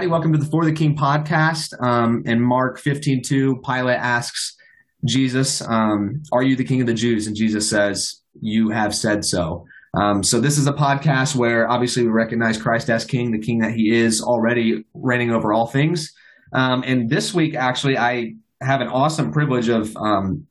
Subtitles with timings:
[0.00, 0.12] everybody.
[0.12, 1.74] Welcome to the For the King podcast.
[1.82, 4.56] Um, in Mark 15:2, Pilate asks
[5.04, 9.26] Jesus, um, "Are you the King of the Jews?" And Jesus says, "You have said
[9.26, 13.38] so." Um, so this is a podcast where obviously we recognize Christ as King, the
[13.38, 16.12] King that He is already reigning over all things.
[16.52, 20.46] Um, and this week, actually, I have an awesome privilege of um,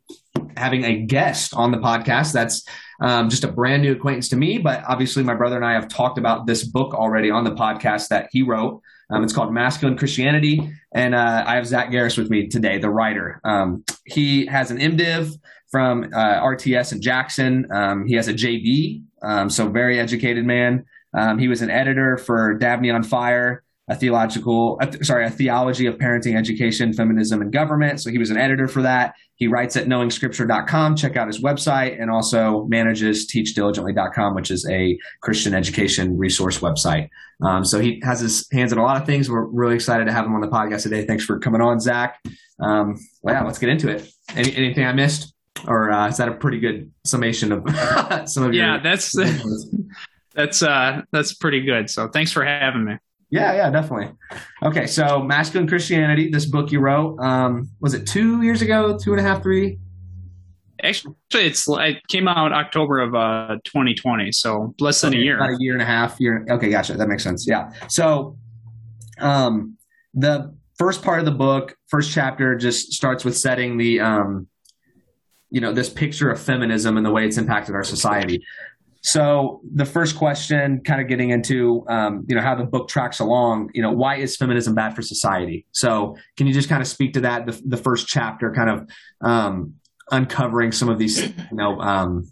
[0.57, 2.33] having a guest on the podcast.
[2.33, 2.65] That's
[3.01, 5.87] um, just a brand new acquaintance to me, but obviously my brother and I have
[5.87, 8.81] talked about this book already on the podcast that he wrote.
[9.09, 12.89] Um, it's called Masculine Christianity, and uh, I have Zach Garris with me today, the
[12.89, 13.41] writer.
[13.43, 15.33] Um, he has an MDiv
[15.71, 17.67] from uh, RTS in Jackson.
[17.71, 20.85] Um, he has a JD, um, so very educated man.
[21.13, 25.87] Um, he was an editor for Dabney on Fire a theological, uh, sorry, a theology
[25.87, 27.99] of parenting, education, feminism, and government.
[27.99, 29.15] So he was an editor for that.
[29.35, 30.95] He writes at knowingscripture.com.
[30.95, 37.09] Check out his website and also manages teachdiligently.com, which is a Christian education resource website.
[37.43, 39.29] Um, so he has his hands in a lot of things.
[39.29, 41.05] We're really excited to have him on the podcast today.
[41.05, 42.19] Thanks for coming on, Zach.
[42.59, 44.07] Um, well, yeah, let's get into it.
[44.35, 45.33] Any, anything I missed?
[45.67, 47.63] Or uh, is that a pretty good summation of
[48.29, 48.75] some of yeah, your?
[48.75, 49.15] Yeah, that's
[50.33, 51.89] that's uh, that's pretty good.
[51.89, 52.97] So thanks for having me.
[53.31, 54.11] Yeah, yeah, definitely.
[54.63, 59.11] Okay, so Masculine Christianity, this book you wrote, um, was it two years ago, two
[59.11, 59.77] and a half, three?
[60.81, 65.35] Actually, it's it came out October of uh, 2020, so less than okay, a year.
[65.35, 66.19] About a year and a half.
[66.19, 66.45] Year.
[66.49, 66.93] Okay, gotcha.
[66.93, 67.45] That makes sense.
[67.47, 67.71] Yeah.
[67.89, 68.37] So,
[69.19, 69.77] um,
[70.13, 74.47] the first part of the book, first chapter, just starts with setting the um,
[75.51, 78.43] you know, this picture of feminism and the way it's impacted our society.
[79.01, 83.19] So the first question, kind of getting into um, you know how the book tracks
[83.19, 85.65] along, you know, why is feminism bad for society?
[85.71, 87.45] So can you just kind of speak to that?
[87.45, 88.89] The, the first chapter, kind of
[89.21, 89.75] um,
[90.11, 92.29] uncovering some of these, you know, um,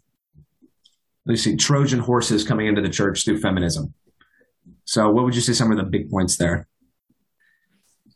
[1.26, 3.94] let's see, Trojan horses coming into the church through feminism.
[4.84, 6.68] So what would you say some of the big points there?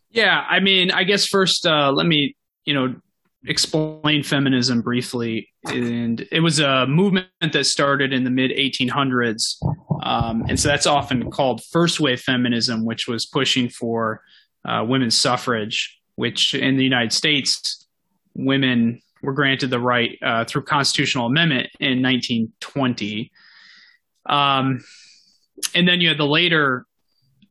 [0.10, 2.36] Yeah, I mean, I guess first, uh, let me
[2.66, 2.96] you know
[3.46, 5.50] explain feminism briefly.
[5.66, 9.56] And it was a movement that started in the mid 1800s.
[10.04, 14.22] Um, and so that's often called first wave feminism, which was pushing for
[14.66, 17.88] uh, women's suffrage, which in the United States,
[18.36, 23.32] women were granted the right uh, through constitutional amendment in 1920.
[24.28, 24.82] Um,
[25.76, 26.86] and then you had the later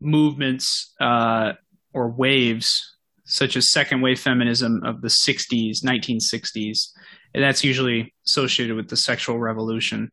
[0.01, 1.53] movements uh,
[1.93, 2.90] or waves
[3.31, 6.89] such as second wave feminism of the 60s, 1960s.
[7.33, 10.11] And that's usually associated with the sexual revolution.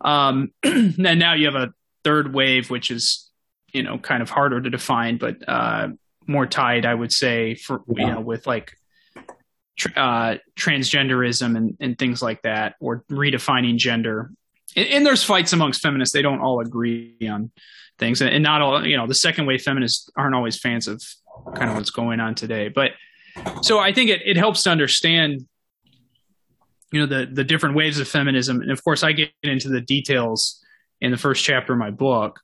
[0.00, 1.72] Um, and now you have a
[2.04, 3.30] third wave, which is,
[3.72, 5.88] you know, kind of harder to define, but uh,
[6.28, 8.72] more tied, I would say, for you know, with like
[9.96, 14.30] uh, transgenderism and, and things like that, or redefining gender.
[14.76, 17.50] And, and, there's fights amongst feminists; they don't all agree on
[17.98, 18.86] things, and not all.
[18.86, 21.02] You know, the second wave feminists aren't always fans of
[21.54, 22.68] kind of what's going on today.
[22.68, 22.92] But
[23.62, 25.46] so I think it, it helps to understand,
[26.92, 28.60] you know, the the different waves of feminism.
[28.60, 30.60] And of course, I get into the details
[31.00, 32.40] in the first chapter of my book,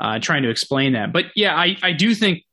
[0.00, 1.12] uh, trying to explain that.
[1.12, 2.44] But yeah, I, I do think,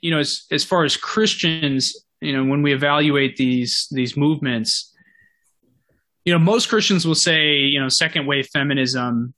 [0.00, 4.92] you know, as as far as Christians, you know, when we evaluate these these movements,
[6.24, 9.34] you know, most Christians will say, you know, second wave feminism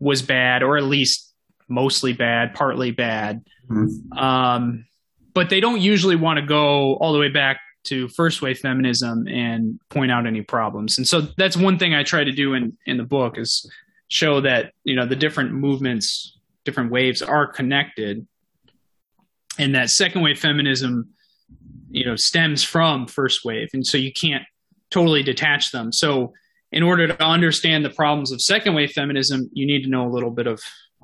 [0.00, 1.23] was bad, or at least
[1.68, 3.44] mostly bad, partly bad.
[3.68, 4.18] Mm-hmm.
[4.18, 4.86] Um,
[5.32, 9.26] but they don't usually want to go all the way back to first wave feminism
[9.28, 10.96] and point out any problems.
[10.96, 13.70] And so that's one thing I try to do in, in the book is
[14.08, 18.26] show that, you know, the different movements, different waves are connected
[19.58, 21.10] and that second wave feminism,
[21.90, 23.68] you know, stems from first wave.
[23.72, 24.44] And so you can't
[24.90, 25.92] totally detach them.
[25.92, 26.32] So
[26.72, 30.10] in order to understand the problems of second wave feminism, you need to know a
[30.10, 30.60] little bit of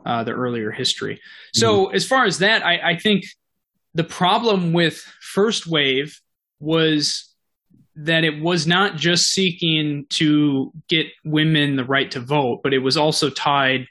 [0.06, 1.20] uh, the earlier history.
[1.54, 1.94] So mm-hmm.
[1.94, 3.24] as far as that, I, I think
[3.94, 6.20] the problem with first wave
[6.58, 7.34] was
[7.96, 12.78] that it was not just seeking to get women the right to vote, but it
[12.78, 13.86] was also tied,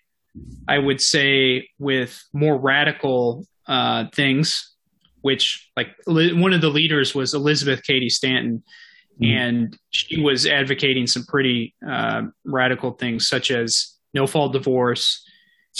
[0.67, 4.73] I would say, with more radical uh, things,
[5.21, 8.63] which like one of the leaders was Elizabeth Cady Stanton.
[9.21, 9.27] Mm.
[9.27, 15.25] And she was advocating some pretty uh, radical things, such as no fault divorce,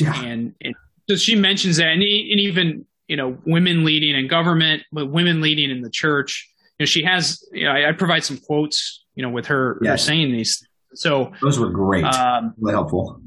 [0.02, 0.24] yeah.
[0.24, 0.76] And, and
[1.10, 5.42] so she mentions that, and, and even you know women leading in government, but women
[5.42, 6.48] leading in the church.
[6.78, 7.44] You know, she has.
[7.52, 9.04] You know, I, I provide some quotes.
[9.16, 9.92] You know, with her, yes.
[9.92, 10.66] her saying these.
[10.94, 12.06] So those were great.
[12.06, 13.22] Um, really helpful.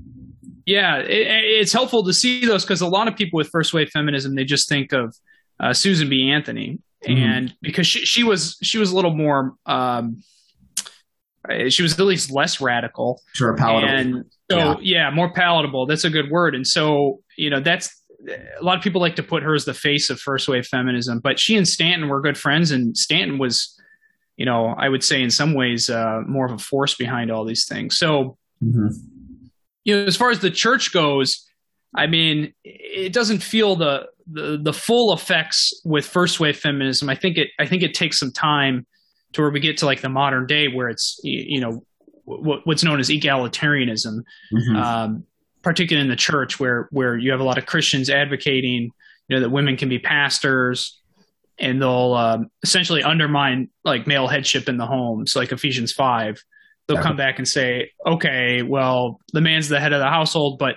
[0.64, 3.90] Yeah, it, it's helpful to see those because a lot of people with first wave
[3.90, 5.50] feminism they just helpful to see those because a lot of people with first wave
[5.50, 6.30] feminism they just think of uh, Susan B.
[6.30, 7.22] Anthony, mm-hmm.
[7.22, 10.22] and because she she was she was a little more um,
[11.68, 14.76] she was at least less radical, sure, palatable, and so yeah.
[14.80, 15.86] yeah, more palatable.
[15.86, 17.90] That's a good word, and so you know that's
[18.28, 21.20] a lot of people like to put her as the face of first wave feminism,
[21.20, 23.78] but she and Stanton were good friends, and Stanton was,
[24.36, 27.44] you know, I would say in some ways uh, more of a force behind all
[27.44, 27.98] these things.
[27.98, 28.88] So, mm-hmm.
[29.84, 31.44] you know, as far as the church goes,
[31.94, 37.10] I mean, it doesn't feel the, the the full effects with first wave feminism.
[37.10, 38.86] I think it I think it takes some time
[39.32, 41.84] to where we get to like the modern day where it's you know
[42.24, 44.20] what's known as egalitarianism.
[44.52, 44.76] Mm-hmm.
[44.76, 45.24] Um,
[45.62, 48.90] particularly in the church where where you have a lot of Christians advocating,
[49.28, 51.00] you know, that women can be pastors,
[51.58, 55.26] and they'll um, essentially undermine like male headship in the home.
[55.26, 56.42] So like Ephesians five,
[56.86, 60.76] they'll come back and say, okay, well, the man's the head of the household, but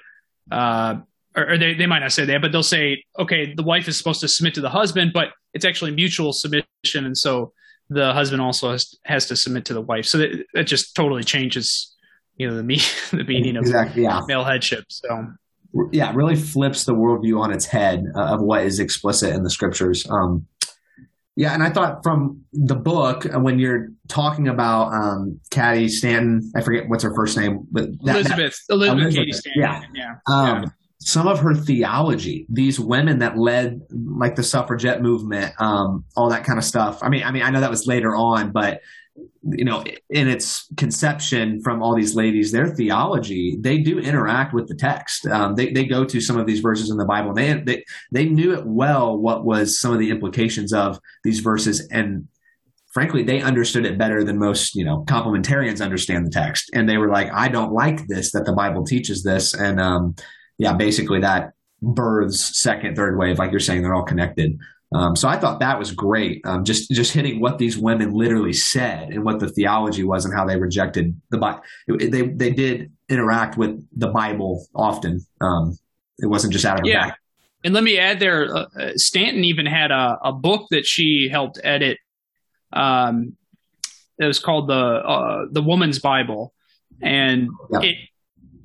[0.52, 0.98] uh,
[1.36, 3.98] or, or they they might not say that, but they'll say, okay, the wife is
[3.98, 7.54] supposed to submit to the husband, but it's actually mutual submission, and so
[7.90, 10.06] the husband also has, has to submit to the wife.
[10.06, 11.96] So that, that just totally changes
[12.38, 12.80] you know the me
[13.12, 14.22] the meaning of yeah.
[14.28, 14.86] male headship.
[14.90, 15.28] So
[15.92, 19.44] yeah, it really flips the worldview on its head uh, of what is explicit in
[19.44, 20.10] the scriptures.
[20.10, 20.48] Um,
[21.36, 26.50] yeah, and I thought from the book uh, when you're talking about um, Cady Stanton,
[26.56, 29.62] I forget what's her first name, but that, Elizabeth, that, Elizabeth, Elizabeth, Stanton.
[29.62, 30.34] Yeah, yeah.
[30.34, 30.70] Um, yeah.
[31.06, 36.44] Some of her theology, these women that led like the suffragette movement, um, all that
[36.44, 37.00] kind of stuff.
[37.04, 38.82] I mean, I mean, I know that was later on, but
[39.44, 44.68] you know, in its conception from all these ladies, their theology, they do interact with
[44.68, 45.28] the text.
[45.28, 47.34] Um, they, they go to some of these verses in the Bible.
[47.34, 51.88] They, they, they knew it well what was some of the implications of these verses.
[51.92, 52.28] And
[52.94, 56.72] frankly, they understood it better than most, you know, complementarians understand the text.
[56.74, 59.54] And they were like, I don't like this, that the Bible teaches this.
[59.54, 60.16] And, um,
[60.58, 64.58] yeah, basically that births second, third wave, like you're saying, they're all connected.
[64.94, 66.42] Um, so I thought that was great.
[66.46, 70.34] Um, just just hitting what these women literally said and what the theology was and
[70.34, 71.62] how they rejected the Bible.
[71.88, 75.26] They they did interact with the Bible often.
[75.42, 75.78] Um,
[76.20, 77.10] it wasn't just out of yeah.
[77.10, 77.20] Back.
[77.64, 81.60] And let me add there, uh, Stanton even had a, a book that she helped
[81.64, 81.98] edit.
[82.72, 83.36] Um,
[84.20, 86.54] it was called the uh, the Woman's Bible,
[87.02, 87.80] and yeah.
[87.82, 87.96] it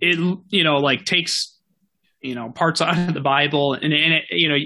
[0.01, 1.59] it you know like takes
[2.21, 4.57] you know parts out of the Bible and and it, you know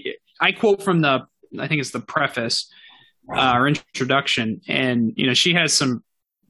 [0.41, 1.27] I quote from the
[1.59, 2.69] I think it's the preface
[3.35, 6.03] uh, or introduction, and you know she has some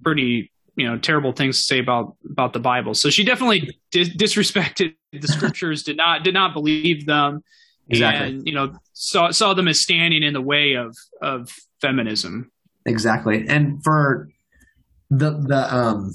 [0.02, 2.94] pretty you know terrible things to say about about the Bible.
[2.94, 7.42] So she definitely dis- disrespected the scriptures, did not did not believe them,
[7.88, 8.28] exactly.
[8.28, 12.50] and you know saw saw them as standing in the way of of feminism.
[12.86, 14.28] Exactly, and for
[15.10, 16.12] the the um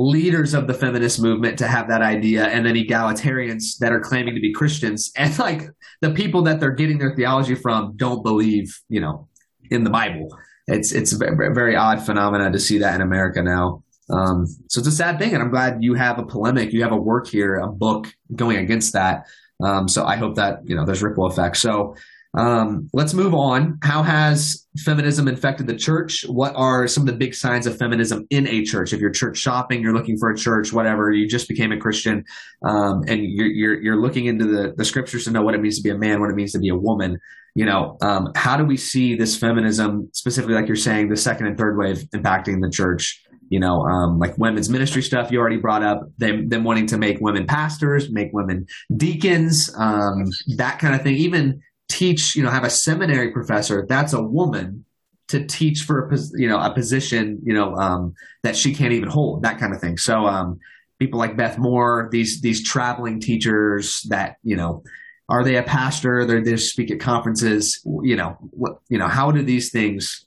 [0.00, 4.34] leaders of the feminist movement to have that idea and then egalitarians that are claiming
[4.34, 5.68] to be Christians and like
[6.00, 9.28] the people that they're getting their theology from don't believe, you know,
[9.70, 10.28] in the Bible.
[10.66, 13.82] It's it's a very, odd phenomena to see that in America now.
[14.08, 16.92] Um, so it's a sad thing, and I'm glad you have a polemic, you have
[16.92, 18.06] a work here, a book
[18.36, 19.26] going against that.
[19.62, 21.60] Um, so I hope that you know there's ripple effects.
[21.60, 21.96] So
[22.34, 23.78] um, let's move on.
[23.82, 26.24] How has feminism infected the church?
[26.28, 28.92] What are some of the big signs of feminism in a church?
[28.92, 32.24] If you're church shopping, you're looking for a church, whatever, you just became a Christian,
[32.64, 35.76] um, and you're, you're, you're looking into the, the scriptures to know what it means
[35.78, 37.18] to be a man, what it means to be a woman.
[37.56, 41.48] You know, um, how do we see this feminism, specifically, like you're saying, the second
[41.48, 43.20] and third wave impacting the church?
[43.48, 46.96] You know, um, like women's ministry stuff you already brought up, them, them wanting to
[46.96, 50.26] make women pastors, make women deacons, um,
[50.56, 51.16] that kind of thing.
[51.16, 54.84] Even teach, you know, have a seminary professor that's a woman
[55.28, 59.08] to teach for a you know a position you know um, that she can't even
[59.08, 59.96] hold that kind of thing.
[59.96, 60.58] So um,
[60.98, 64.82] people like Beth Moore, these these traveling teachers that you know
[65.28, 66.24] are they a pastor?
[66.24, 67.80] They're they speak at conferences.
[67.84, 70.26] You know what you know how do these things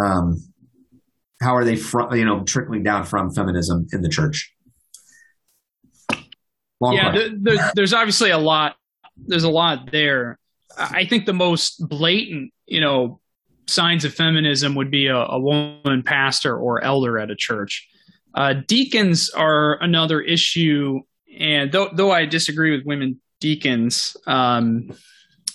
[0.00, 0.42] um,
[1.40, 4.54] how are they from you know trickling down from feminism in the church?
[6.80, 8.76] Long yeah, there's, there's obviously a lot.
[9.16, 10.38] There's a lot there.
[10.76, 13.20] I think the most blatant, you know,
[13.66, 17.88] signs of feminism would be a, a woman pastor or elder at a church.
[18.34, 21.00] Uh, deacons are another issue,
[21.38, 24.90] and though though I disagree with women deacons, um,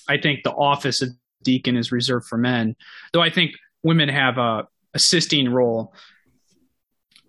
[0.07, 1.09] I think the office of
[1.43, 2.75] deacon is reserved for men.
[3.13, 3.51] Though I think
[3.83, 5.93] women have a assisting role,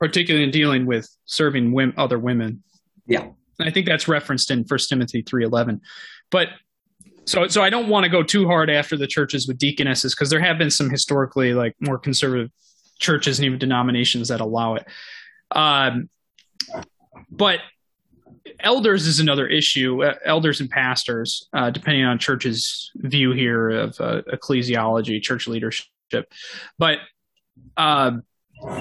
[0.01, 2.63] particularly in dealing with serving women, other women.
[3.07, 5.81] Yeah, and I think that's referenced in First Timothy three eleven.
[6.31, 6.49] But
[7.27, 10.31] so so I don't want to go too hard after the churches with deaconesses because
[10.31, 12.51] there have been some historically like more conservative
[12.99, 14.87] churches and even denominations that allow it.
[15.51, 16.09] Um,
[17.31, 17.61] but
[18.61, 20.05] elders is another issue.
[20.05, 25.87] Uh, elders and pastors, uh, depending on church's view here of uh, ecclesiology, church leadership.
[26.79, 26.99] But
[27.77, 28.13] uh,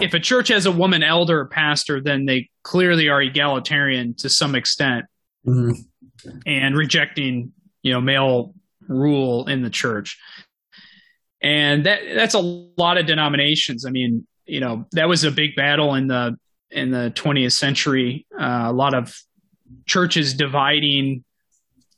[0.01, 4.29] if a church has a woman elder or pastor, then they clearly are egalitarian to
[4.29, 5.05] some extent
[5.45, 6.29] mm-hmm.
[6.45, 7.51] and rejecting,
[7.83, 8.53] you know, male
[8.87, 10.17] rule in the church.
[11.41, 13.85] And that that's a lot of denominations.
[13.85, 16.37] I mean, you know, that was a big battle in the
[16.71, 18.25] in the 20th century.
[18.37, 19.15] Uh, a lot of
[19.85, 21.23] churches dividing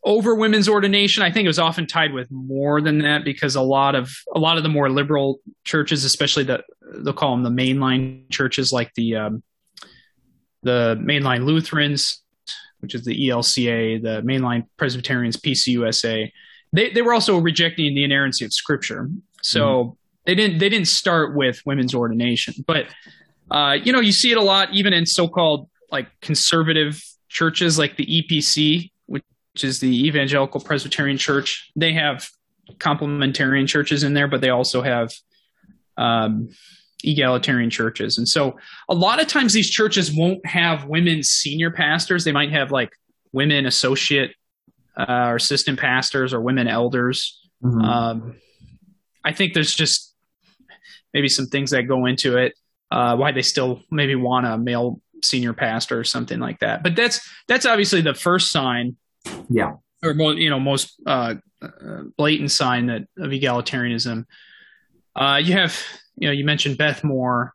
[0.04, 1.24] over women's ordination.
[1.24, 4.40] I think it was often tied with more than that because a lot of a
[4.40, 6.64] lot of the more liberal churches, especially the
[7.04, 9.44] they'll call them the mainline churches, like the um,
[10.64, 12.24] the mainline Lutherans,
[12.86, 16.32] which is the ELCA, the mainline Presbyterians, PCUSA.
[16.72, 19.10] They they were also rejecting the inerrancy of Scripture.
[19.42, 19.92] So mm-hmm.
[20.26, 22.86] they didn't they didn't start with women's ordination, but
[23.50, 27.98] uh, you know you see it a lot even in so-called like conservative churches like
[27.98, 29.24] the EPC, which
[29.64, 31.72] is the Evangelical Presbyterian Church.
[31.76, 32.28] They have
[32.78, 35.12] complementarian churches in there, but they also have
[35.98, 36.50] um,
[37.10, 38.18] egalitarian churches.
[38.18, 38.58] And so
[38.90, 42.24] a lot of times these churches won't have women senior pastors.
[42.24, 42.92] They might have like
[43.32, 44.36] women associate
[44.98, 47.40] uh, or assistant pastors or women elders.
[47.64, 47.82] Mm-hmm.
[47.82, 48.36] Um,
[49.24, 50.14] I think there's just
[51.14, 52.54] maybe some things that go into it.
[52.92, 56.84] Uh, why they still maybe want a male senior pastor or something like that.
[56.84, 58.96] But that's that's obviously the first sign.
[59.50, 59.74] Yeah.
[60.04, 64.26] Or you know most uh, uh, blatant sign that of egalitarianism.
[65.16, 65.82] Uh, you have
[66.18, 67.54] you know you mentioned Beth Moore.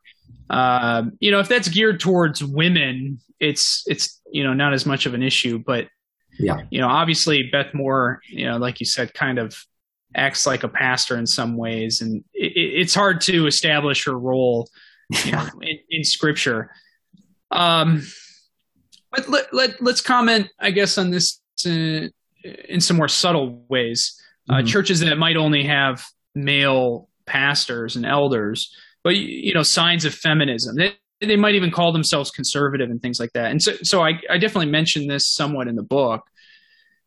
[0.49, 5.05] Uh, you know if that's geared towards women, it's it's you know not as much
[5.05, 5.61] of an issue.
[5.65, 5.87] But
[6.39, 9.55] yeah, you know obviously Beth Moore, you know like you said, kind of
[10.13, 14.67] acts like a pastor in some ways, and it, it's hard to establish her role
[15.25, 16.71] you know, in, in Scripture.
[17.51, 18.03] Um,
[19.11, 22.07] but let, let, let's comment, I guess, on this uh,
[22.69, 24.17] in some more subtle ways.
[24.49, 24.67] Uh, mm-hmm.
[24.67, 26.03] churches that might only have
[26.33, 30.75] male pastors and elders, but you know, signs of feminism.
[30.75, 33.51] They, they might even call themselves conservative and things like that.
[33.51, 36.23] And so, so I, I definitely mentioned this somewhat in the book,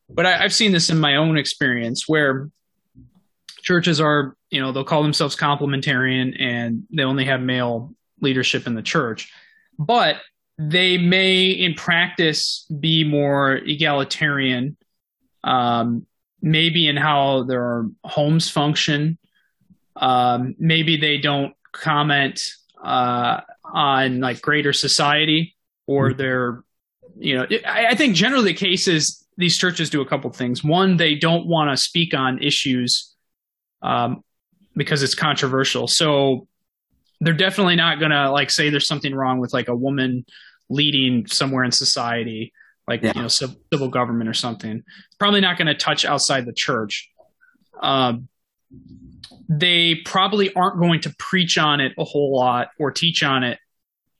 [0.08, 2.48] but I, I've seen this in my own experience where
[3.62, 8.74] churches are, you know, they'll call themselves complementarian and they only have male leadership in
[8.74, 9.32] the church.
[9.78, 10.16] But
[10.56, 14.76] they may in practice be more egalitarian
[15.42, 16.06] um,
[16.40, 19.18] maybe in how their homes function
[19.96, 22.40] um, maybe they don't comment
[22.82, 26.18] uh, on like greater society or mm-hmm.
[26.18, 26.64] their
[27.16, 30.62] you know I, I, think generally the case is these churches do a couple things
[30.64, 33.14] one they don't want to speak on issues
[33.82, 34.22] um,
[34.76, 36.46] because it's controversial so
[37.20, 40.24] they're definitely not gonna like say there's something wrong with like a woman
[40.68, 42.52] leading somewhere in society,
[42.86, 43.12] like yeah.
[43.14, 44.82] you know civil, civil, government or something.
[45.18, 47.10] Probably not going to touch outside the church.
[47.82, 48.28] Um,
[49.48, 53.58] they probably aren't going to preach on it a whole lot or teach on it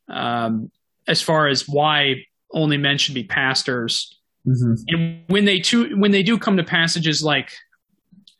[0.09, 0.71] um,
[1.07, 4.19] as far as why only men should be pastors.
[4.47, 4.75] Mm-hmm.
[4.89, 7.53] And when they to, when they do come to passages like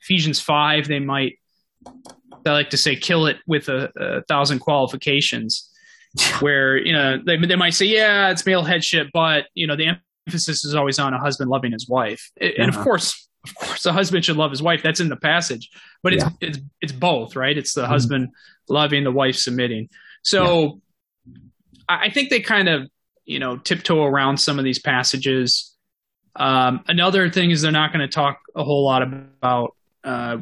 [0.03, 1.39] Ephesians five, they might
[2.47, 5.71] I like to say kill it with a, a thousand qualifications
[6.41, 9.97] where you know they, they might say yeah it's male headship but you know the
[10.27, 12.85] emphasis is always on a husband loving his wife and of uh-huh.
[12.85, 15.71] course of course a husband should love his wife that's in the passage
[16.03, 16.31] but it's yeah.
[16.41, 17.91] it's it's both right it's the mm-hmm.
[17.91, 18.29] husband
[18.69, 19.89] loving the wife submitting
[20.23, 20.81] so
[21.27, 21.33] yeah.
[21.89, 22.89] i think they kind of
[23.25, 25.75] you know tiptoe around some of these passages
[26.37, 30.37] um, another thing is they're not going to talk a whole lot about uh,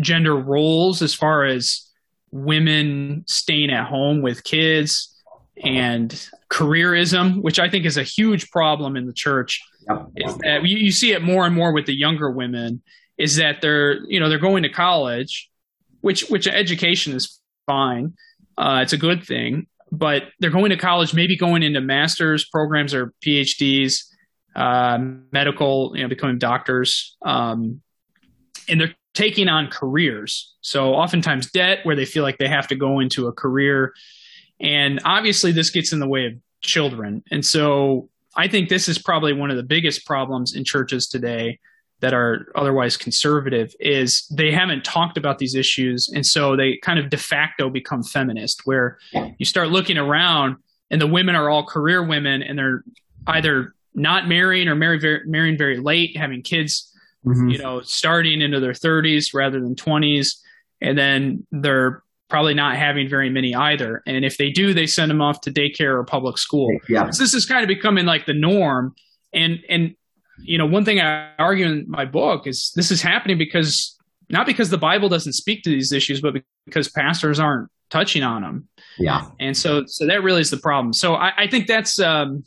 [0.00, 1.88] gender roles as far as
[2.30, 5.14] women staying at home with kids
[5.62, 9.62] and careerism, which I think is a huge problem in the church.
[10.16, 12.82] Is that you, you see it more and more with the younger women
[13.16, 15.50] is that they're you know they're going to college,
[16.00, 18.14] which which education is fine,
[18.56, 22.92] uh, it's a good thing, but they're going to college, maybe going into master's programs
[22.92, 24.04] or PhDs,
[24.56, 24.98] uh,
[25.32, 27.80] medical, you know, becoming doctors, um,
[28.68, 30.54] and they're taking on careers.
[30.60, 33.92] So oftentimes debt where they feel like they have to go into a career.
[34.60, 37.22] And obviously this gets in the way of children.
[37.30, 41.58] And so I think this is probably one of the biggest problems in churches today
[42.00, 46.98] that are otherwise conservative is they haven't talked about these issues and so they kind
[46.98, 48.98] of de facto become feminist where
[49.38, 50.56] you start looking around
[50.90, 52.84] and the women are all career women and they're
[53.26, 56.88] either not marrying or marry very, marrying very late having kids
[57.28, 57.48] mm-hmm.
[57.48, 60.36] you know, starting into their 30s rather than 20s.
[60.80, 64.02] And then they're probably not having very many either.
[64.06, 66.68] And if they do, they send them off to daycare or public school.
[66.88, 67.10] Yeah.
[67.10, 68.94] So this is kind of becoming like the norm.
[69.32, 69.94] and and
[70.40, 74.46] you know one thing I argue in my book is this is happening because not
[74.46, 76.34] because the Bible doesn't speak to these issues, but
[76.66, 78.68] because pastors aren't touching on them.
[78.98, 80.92] Yeah, and so so that really is the problem.
[80.92, 81.98] So I, I think that's.
[81.98, 82.44] Um,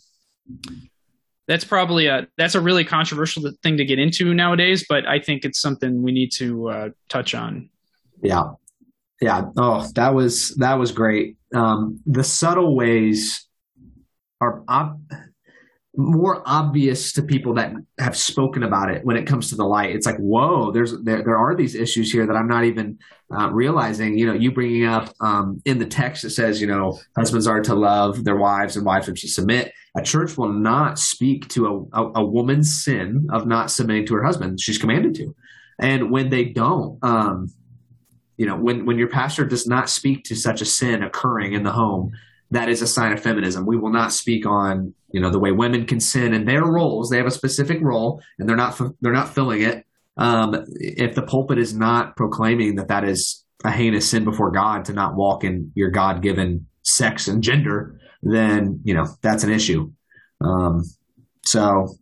[1.48, 5.44] that's probably a that's a really controversial thing to get into nowadays, but I think
[5.44, 7.70] it's something we need to uh, touch on.
[8.22, 8.52] Yeah,
[9.22, 9.44] yeah.
[9.56, 11.38] Oh, that was that was great.
[11.54, 13.48] Um, the subtle ways
[14.42, 14.64] are
[15.96, 19.94] more obvious to people that have spoken about it when it comes to the light.
[19.94, 22.98] It's like, whoa, there's there, there are these issues here that I'm not even
[23.32, 24.18] uh, realizing.
[24.18, 27.62] You know, you bringing up um, in the text it says, you know, husbands are
[27.62, 29.74] to love their wives and wives are to submit.
[29.96, 34.16] A church will not speak to a, a, a woman's sin of not submitting to
[34.16, 34.62] her husband.
[34.62, 35.36] She's commanded to,
[35.80, 37.50] and when they don't, um,
[38.38, 41.64] you know, when when your pastor does not speak to such a sin occurring in
[41.64, 42.12] the home,
[42.52, 43.66] that is a sign of feminism.
[43.66, 47.10] We will not speak on you know the way women can sin in their roles.
[47.10, 49.86] They have a specific role, and they're not they're not filling it.
[50.18, 54.86] Um, if the pulpit is not proclaiming that that is a heinous sin before God
[54.86, 59.52] to not walk in your God given sex and gender, then you know that's an
[59.52, 59.92] issue.
[60.42, 60.84] Um,
[61.44, 61.96] so,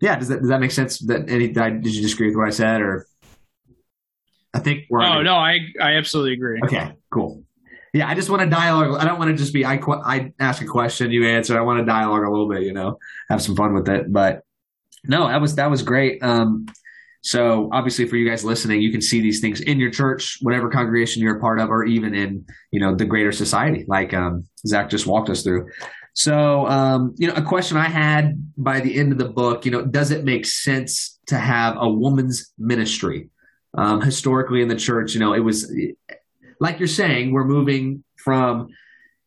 [0.00, 0.98] yeah, does that does that make sense?
[1.00, 3.06] That any did you disagree with what I said, or
[4.58, 5.02] I think we're.
[5.02, 6.60] Oh no, I I absolutely agree.
[6.64, 7.44] Okay, cool.
[7.94, 9.00] Yeah, I just want to dialogue.
[9.00, 11.56] I don't want to just be I I ask a question, you answer.
[11.56, 12.98] I want to dialogue a little bit, you know,
[13.30, 14.12] have some fun with it.
[14.12, 14.42] But
[15.04, 16.22] no, that was that was great.
[16.22, 16.66] Um,
[17.22, 20.68] so obviously, for you guys listening, you can see these things in your church, whatever
[20.68, 24.44] congregation you're a part of, or even in you know the greater society, like um,
[24.66, 25.68] Zach just walked us through.
[26.14, 29.70] So, um, you know, a question I had by the end of the book, you
[29.70, 33.30] know, does it make sense to have a woman's ministry?
[33.76, 35.72] Um, historically in the church, you know, it was
[36.58, 38.68] like you're saying, we're moving from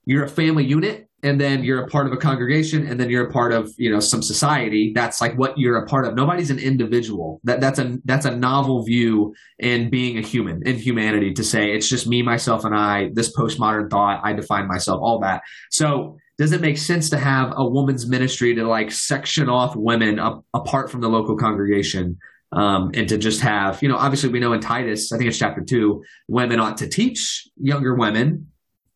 [0.05, 3.27] you're a family unit and then you're a part of a congregation and then you're
[3.27, 4.91] a part of you know some society.
[4.95, 6.15] That's like what you're a part of.
[6.15, 7.39] Nobody's an individual.
[7.43, 11.71] That that's a that's a novel view in being a human in humanity to say
[11.71, 15.41] it's just me myself and i this postmodern thought i define myself all that.
[15.69, 20.17] So does it make sense to have a woman's ministry to like section off women
[20.17, 22.17] up, apart from the local congregation
[22.51, 25.37] um, and to just have, you know, obviously we know in Titus, I think it's
[25.37, 28.47] chapter two, women ought to teach younger women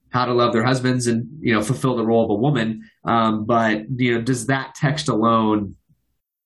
[0.10, 2.90] how to love their husbands and, you know, fulfill the role of a woman.
[3.04, 5.76] Um, but, you know, does that text alone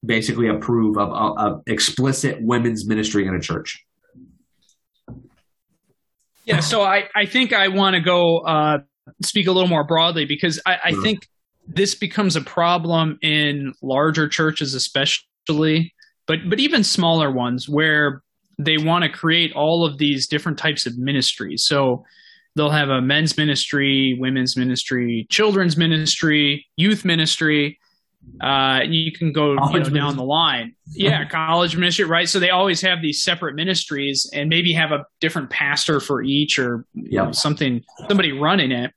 [0.03, 3.85] basically approve of, of, of explicit women's ministry in a church?
[6.45, 8.79] Yeah, so I, I think I want to go uh,
[9.23, 11.27] speak a little more broadly because I, I think
[11.67, 15.93] this becomes a problem in larger churches, especially
[16.29, 18.21] but but even smaller ones where
[18.59, 21.63] they want to create all of these different types of ministries.
[21.65, 22.05] So
[22.55, 27.79] they'll have a men's ministry, women's ministry, children's ministry, youth ministry.
[28.41, 30.75] Uh, you can go you know, down the line.
[30.91, 32.29] Yeah, college ministry, right?
[32.29, 36.59] So they always have these separate ministries and maybe have a different pastor for each
[36.59, 37.25] or yep.
[37.25, 38.91] know, something, somebody running it.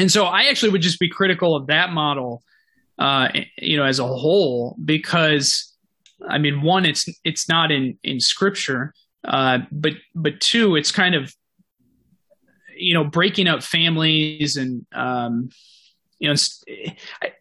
[0.00, 2.42] And so I actually would just be critical of that model,
[2.98, 5.75] uh, you know, as a whole, because
[6.26, 11.14] I mean, one, it's it's not in in scripture, uh, but but two, it's kind
[11.14, 11.34] of
[12.76, 15.50] you know breaking up families and um,
[16.18, 16.36] you know
[17.22, 17.32] I,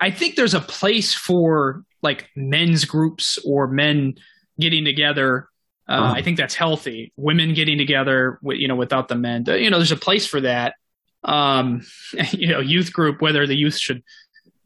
[0.00, 4.14] I think there's a place for like men's groups or men
[4.58, 5.48] getting together.
[5.88, 6.14] Uh, uh-huh.
[6.16, 7.12] I think that's healthy.
[7.16, 9.44] Women getting together, with, you know, without the men.
[9.46, 10.74] You know, there's a place for that.
[11.22, 11.82] Um,
[12.32, 14.02] you know, youth group, whether the youth should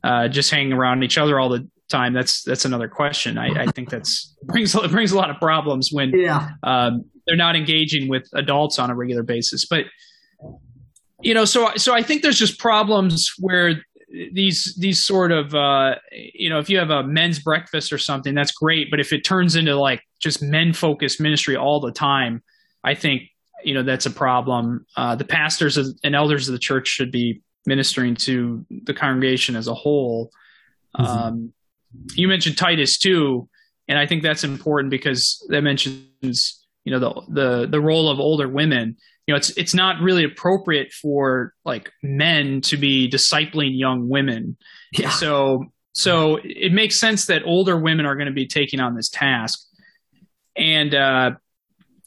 [0.02, 3.38] uh, just hang around each other all the time, that's that's another question.
[3.38, 6.50] I, I think that's brings it brings a lot of problems when yeah.
[6.62, 9.66] um, they're not engaging with adults on a regular basis.
[9.66, 9.84] But
[11.22, 13.82] you know, so so I think there's just problems where
[14.32, 18.34] these these sort of uh, you know, if you have a men's breakfast or something,
[18.34, 18.90] that's great.
[18.90, 22.42] But if it turns into like just men focused ministry all the time,
[22.82, 23.22] I think
[23.64, 24.86] you know that's a problem.
[24.96, 29.68] Uh, the pastors and elders of the church should be ministering to the congregation as
[29.68, 30.30] a whole.
[30.98, 31.06] Mm-hmm.
[31.06, 31.52] Um,
[32.14, 33.48] you mentioned Titus too,
[33.88, 38.20] and I think that's important because that mentions you know the the the role of
[38.20, 38.96] older women.
[39.26, 44.56] You know, it's it's not really appropriate for like men to be discipling young women.
[44.92, 45.10] Yeah.
[45.10, 49.08] So so it makes sense that older women are going to be taking on this
[49.08, 49.60] task,
[50.56, 51.32] and uh,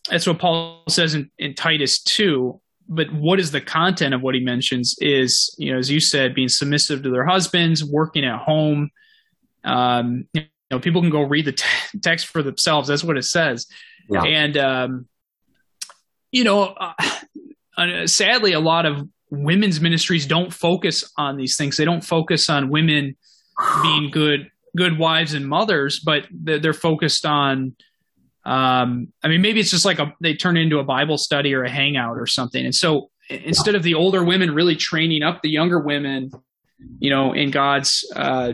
[0.09, 2.59] that's what Paul says in, in Titus two.
[2.89, 6.35] But what is the content of what he mentions is, you know, as you said,
[6.35, 8.89] being submissive to their husbands, working at home,
[9.63, 12.87] um, you know, people can go read the t- text for themselves.
[12.87, 13.67] That's what it says.
[14.09, 14.23] Yeah.
[14.23, 15.07] And, um,
[16.31, 16.93] you know, uh,
[17.77, 21.77] uh, sadly, a lot of women's ministries don't focus on these things.
[21.77, 23.15] They don't focus on women
[23.81, 27.75] being good good wives and mothers, but they're focused on.
[28.45, 31.63] Um, I mean, maybe it's just like a they turn into a Bible study or
[31.63, 35.49] a hangout or something, and so instead of the older women really training up the
[35.49, 36.29] younger women,
[36.99, 38.53] you know, in God's uh,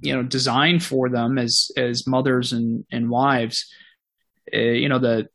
[0.00, 3.66] you know design for them as as mothers and and wives,
[4.54, 5.28] uh, you know the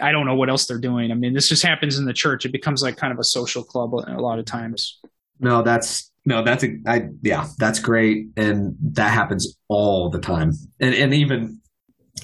[0.00, 1.10] I don't know what else they're doing.
[1.10, 2.44] I mean, this just happens in the church.
[2.44, 4.98] It becomes like kind of a social club a lot of times.
[5.40, 10.52] No, that's no, that's a, I, yeah, that's great, and that happens all the time.
[10.80, 11.60] And and even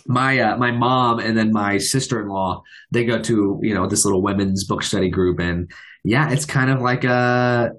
[0.06, 3.86] my uh, my mom and then my sister in law, they go to you know
[3.86, 5.70] this little women's book study group, and
[6.02, 7.72] yeah, it's kind of like a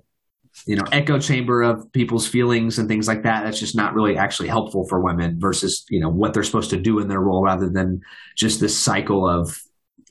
[0.65, 4.17] you know echo chamber of people's feelings and things like that that's just not really
[4.17, 7.43] actually helpful for women versus you know what they're supposed to do in their role
[7.43, 8.01] rather than
[8.35, 9.59] just this cycle of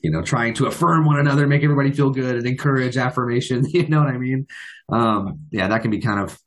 [0.01, 3.87] you know trying to affirm one another make everybody feel good and encourage affirmation you
[3.87, 4.47] know what i mean?
[4.89, 6.39] Um yeah that can be kind of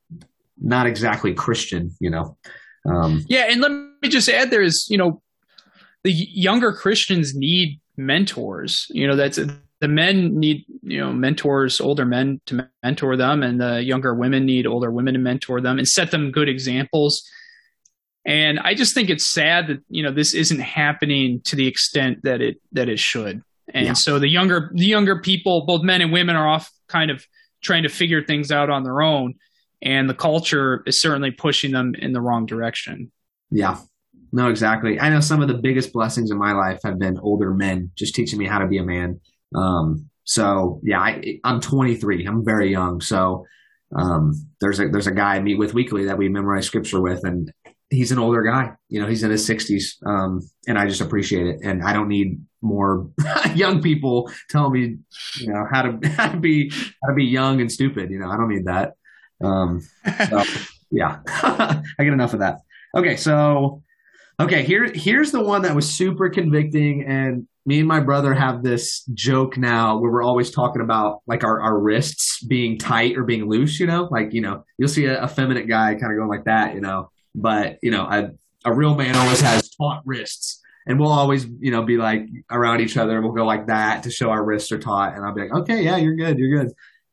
[0.60, 2.36] not exactly christian you know
[2.86, 3.24] um.
[3.28, 5.22] Yeah and let me just add there is you know
[6.04, 9.38] the younger christians need mentors you know that's
[9.80, 14.44] the men need you know mentors older men to mentor them and the younger women
[14.44, 17.28] need older women to mentor them and set them good examples.
[18.24, 22.22] And i just think it's sad that you know this isn't happening to the extent
[22.24, 23.42] that it that it should.
[23.72, 23.92] And yeah.
[23.92, 27.24] so the younger the younger people both men and women are off kind of
[27.60, 29.34] trying to figure things out on their own.
[29.80, 33.12] And the culture is certainly pushing them in the wrong direction.
[33.50, 33.78] Yeah.
[34.32, 35.00] No exactly.
[35.00, 38.14] I know some of the biggest blessings in my life have been older men just
[38.14, 39.20] teaching me how to be a man
[39.54, 42.26] um, so yeah, I, I'm 23.
[42.26, 43.00] I'm very young.
[43.00, 43.46] So
[43.96, 47.24] um, there's a there's a guy I meet with weekly that we memorize scripture with,
[47.24, 47.50] and
[47.90, 48.72] he's an older guy.
[48.88, 51.60] You know, he's in his 60s, um, and I just appreciate it.
[51.62, 53.08] And I don't need more
[53.54, 54.96] young people telling me,
[55.40, 56.70] you know, how to how to be
[57.02, 58.10] how to be young and stupid.
[58.10, 58.94] You know, I don't need that.
[59.42, 59.80] Um,
[60.28, 60.42] so
[60.90, 62.58] yeah, I get enough of that.
[62.94, 63.82] Okay, so
[64.40, 68.62] okay, here here's the one that was super convicting and me and my brother have
[68.62, 73.24] this joke now where we're always talking about like our, our wrists being tight or
[73.24, 76.30] being loose, you know, like, you know, you'll see a effeminate guy kind of going
[76.30, 78.30] like that, you know, but you know, a,
[78.64, 82.80] a real man always has taut wrists and we'll always, you know, be like around
[82.80, 83.20] each other.
[83.20, 85.14] We'll go like that to show our wrists are taut.
[85.14, 86.38] And I'll be like, okay, yeah, you're good.
[86.38, 86.72] You're good.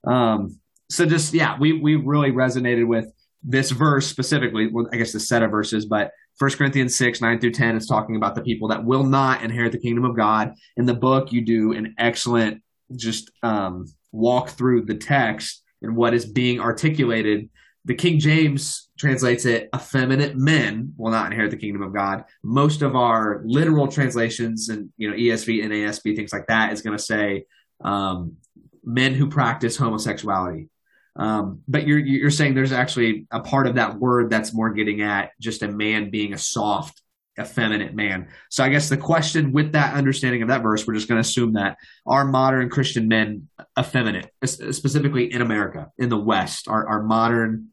[0.09, 0.57] Um,
[0.89, 3.11] so just, yeah, we, we really resonated with
[3.43, 4.69] this verse specifically.
[4.71, 7.87] Well, I guess the set of verses, but First Corinthians 6, 9 through 10 is
[7.87, 10.53] talking about the people that will not inherit the kingdom of God.
[10.75, 12.61] In the book, you do an excellent
[12.95, 17.49] just um, walk through the text and what is being articulated.
[17.85, 22.23] The King James translates it, effeminate men will not inherit the kingdom of God.
[22.43, 26.81] Most of our literal translations and, you know, ESV and ASB, things like that is
[26.81, 27.45] going to say,
[27.83, 28.37] um,
[28.83, 30.69] men who practice homosexuality.
[31.17, 35.01] Um, but you're you're saying there's actually a part of that word that's more getting
[35.01, 37.01] at just a man being a soft,
[37.39, 38.27] effeminate man.
[38.49, 41.27] So I guess the question with that understanding of that verse, we're just going to
[41.27, 43.47] assume that are modern Christian men
[43.79, 47.69] effeminate, specifically in America, in the West, are are modern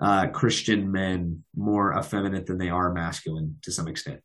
[0.00, 4.20] uh, Christian men more effeminate than they are masculine to some extent,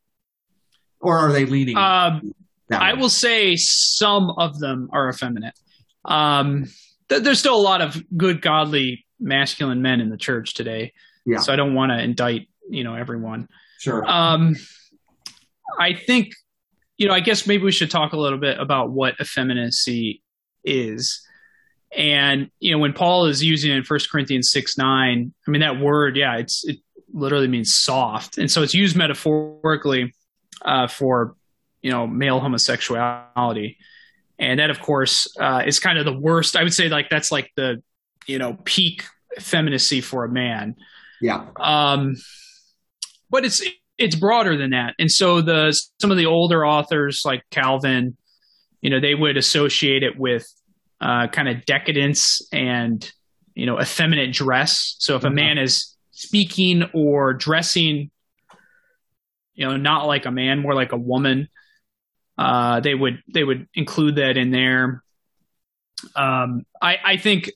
[1.00, 1.78] or are they leaning?
[1.78, 2.34] Um,
[2.70, 5.58] I will say some of them are effeminate.
[6.04, 6.66] Um,
[7.10, 10.94] th- there's still a lot of good, godly, masculine men in the church today.
[11.26, 11.40] Yeah.
[11.40, 13.48] So I don't want to indict, you know, everyone.
[13.80, 14.06] Sure.
[14.06, 14.56] Um,
[15.80, 16.34] I think,
[16.98, 20.22] you know, I guess maybe we should talk a little bit about what effeminacy
[20.64, 21.24] is.
[21.96, 25.62] And, you know, when Paul is using it in 1 Corinthians 6 9, I mean,
[25.62, 26.78] that word, yeah, it's, it
[27.14, 28.38] literally means soft.
[28.38, 30.14] And so it's used metaphorically
[30.64, 31.36] uh, for,
[31.82, 33.78] you know, male homosexuality
[34.40, 36.56] and that of course uh, is kind of the worst.
[36.56, 37.82] I would say like that's like the
[38.26, 39.04] you know peak
[39.40, 40.76] femininity for a man.
[41.22, 41.48] Yeah.
[41.60, 42.16] Um,
[43.30, 43.62] but it's
[43.98, 48.16] it's broader than that, and so the some of the older authors like Calvin,
[48.82, 50.48] you know, they would associate it with
[51.02, 53.12] uh, kind of decadence and
[53.56, 54.96] you know effeminate dress.
[55.00, 55.36] So if a mm-hmm.
[55.36, 58.12] man is speaking or dressing,
[59.56, 61.50] you know, not like a man, more like a woman,
[62.38, 65.04] uh, they would they would include that in there.
[66.16, 67.52] Um, I, I think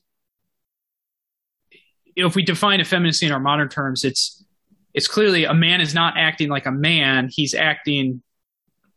[2.16, 4.44] if we define effeminacy in our modern terms, it's
[4.92, 8.22] it's clearly a man is not acting like a man; he's acting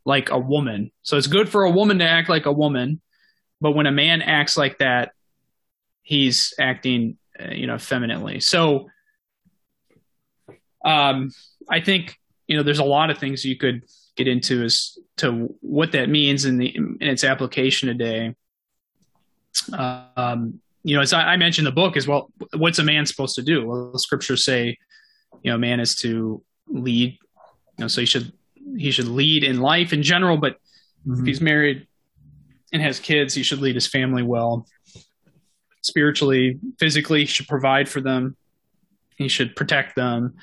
[0.05, 0.91] like a woman.
[1.03, 3.01] So it's good for a woman to act like a woman,
[3.61, 5.11] but when a man acts like that,
[6.03, 8.39] he's acting, uh, you know, femininely.
[8.39, 8.89] So,
[10.83, 11.31] um,
[11.69, 13.83] I think you know, there's a lot of things you could
[14.15, 18.35] get into as to what that means in the in its application today.
[19.73, 23.41] Um, you know, as I, mentioned, the book is well, what's a man supposed to
[23.41, 23.65] do?
[23.65, 24.77] Well, the scriptures say,
[25.41, 27.17] you know, man is to lead.
[27.77, 28.31] You know, so he should
[28.77, 30.53] he should lead in life in general, but
[31.07, 31.19] mm-hmm.
[31.19, 31.87] if he's married
[32.71, 34.67] and has kids, he should lead his family well.
[35.81, 38.35] Spiritually, physically, he should provide for them.
[39.17, 40.35] He should protect them,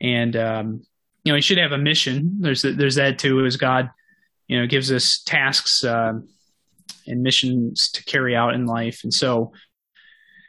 [0.00, 0.82] and um,
[1.24, 2.38] you know he should have a mission.
[2.40, 3.44] There's there's that too.
[3.44, 3.90] As God,
[4.48, 6.14] you know, gives us tasks uh,
[7.06, 9.52] and missions to carry out in life, and so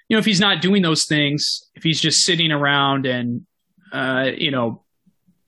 [0.07, 3.45] you know if he's not doing those things, if he's just sitting around and
[3.91, 4.83] uh, you know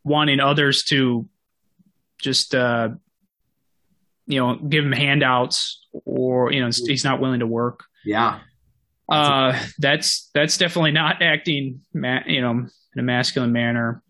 [0.03, 1.27] wanting others to
[2.19, 2.89] just uh,
[4.27, 7.86] you know give him handouts or you know he's not willing to work.
[8.05, 8.39] Yeah.
[9.09, 14.02] Uh, that's that's definitely not acting, ma- you know, in a masculine manner.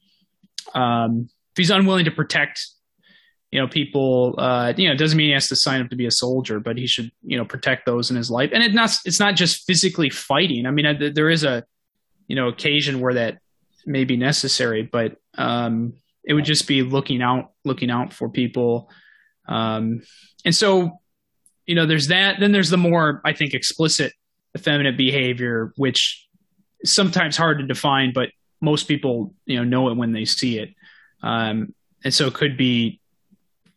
[0.74, 2.66] Um, if he's unwilling to protect,
[3.52, 5.96] you know, people, uh, you know, it doesn't mean he has to sign up to
[5.96, 8.50] be a soldier, but he should, you know, protect those in his life.
[8.52, 10.66] And it's not it's not just physically fighting.
[10.66, 11.64] I mean, there is a,
[12.28, 13.40] you know, occasion where that
[13.86, 18.90] may be necessary, but um, it would just be looking out, looking out for people.
[19.48, 20.02] Um,
[20.46, 21.00] and so,
[21.66, 22.40] you know, there's that.
[22.40, 24.14] Then there's the more, I think, explicit
[24.58, 26.28] effeminate behavior, which
[26.82, 28.30] is sometimes hard to define, but
[28.64, 30.74] most people, you know, know it when they see it.
[31.22, 33.00] Um, and so it could be,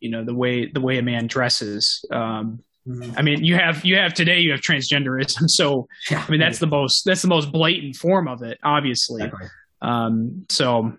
[0.00, 2.04] you know, the way the way a man dresses.
[2.10, 3.12] Um, mm-hmm.
[3.16, 6.24] I mean, you have you have today you have transgenderism, so yeah.
[6.26, 9.24] I mean that's the most that's the most blatant form of it, obviously.
[9.24, 9.48] Exactly.
[9.82, 10.92] Um, so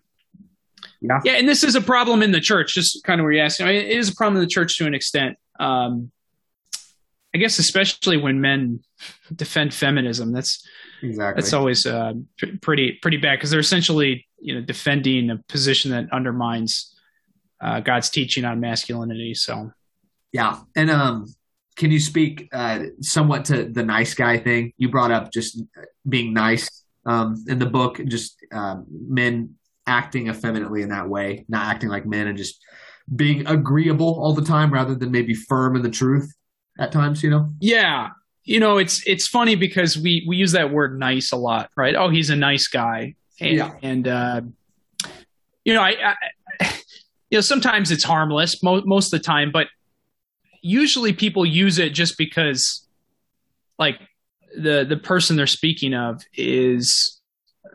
[1.02, 1.22] yeah.
[1.24, 2.74] yeah, and this is a problem in the church.
[2.74, 4.78] Just kind of where you're asking, I mean, it is a problem in the church
[4.78, 5.38] to an extent.
[5.60, 6.12] Um,
[7.34, 8.82] I guess especially when men
[9.36, 10.66] defend feminism, that's
[11.02, 12.14] exactly that's always uh,
[12.62, 16.94] pretty pretty bad because they're essentially you know defending a position that undermines
[17.62, 19.34] uh, God's teaching on masculinity.
[19.34, 19.72] So
[20.32, 21.34] yeah, and um,
[21.76, 24.74] can you speak uh, somewhat to the nice guy thing?
[24.78, 25.62] You brought up just
[26.08, 29.56] being nice um, in the book, just uh, men
[29.88, 32.62] acting effeminately in that way, not acting like men and just
[33.16, 36.34] being agreeable all the time rather than maybe firm in the truth
[36.78, 37.48] at times, you know?
[37.60, 38.10] Yeah.
[38.48, 41.96] You know, it's it's funny because we we use that word nice a lot, right?
[41.96, 43.16] Oh, he's a nice guy.
[43.40, 43.72] And, yeah.
[43.84, 44.42] and uh
[45.66, 46.16] you know, I,
[46.62, 46.74] I
[47.30, 49.68] you know, sometimes it's harmless mo- most of the time, but
[50.62, 52.88] usually people use it just because
[53.78, 54.00] like
[54.58, 57.20] the the person they're speaking of is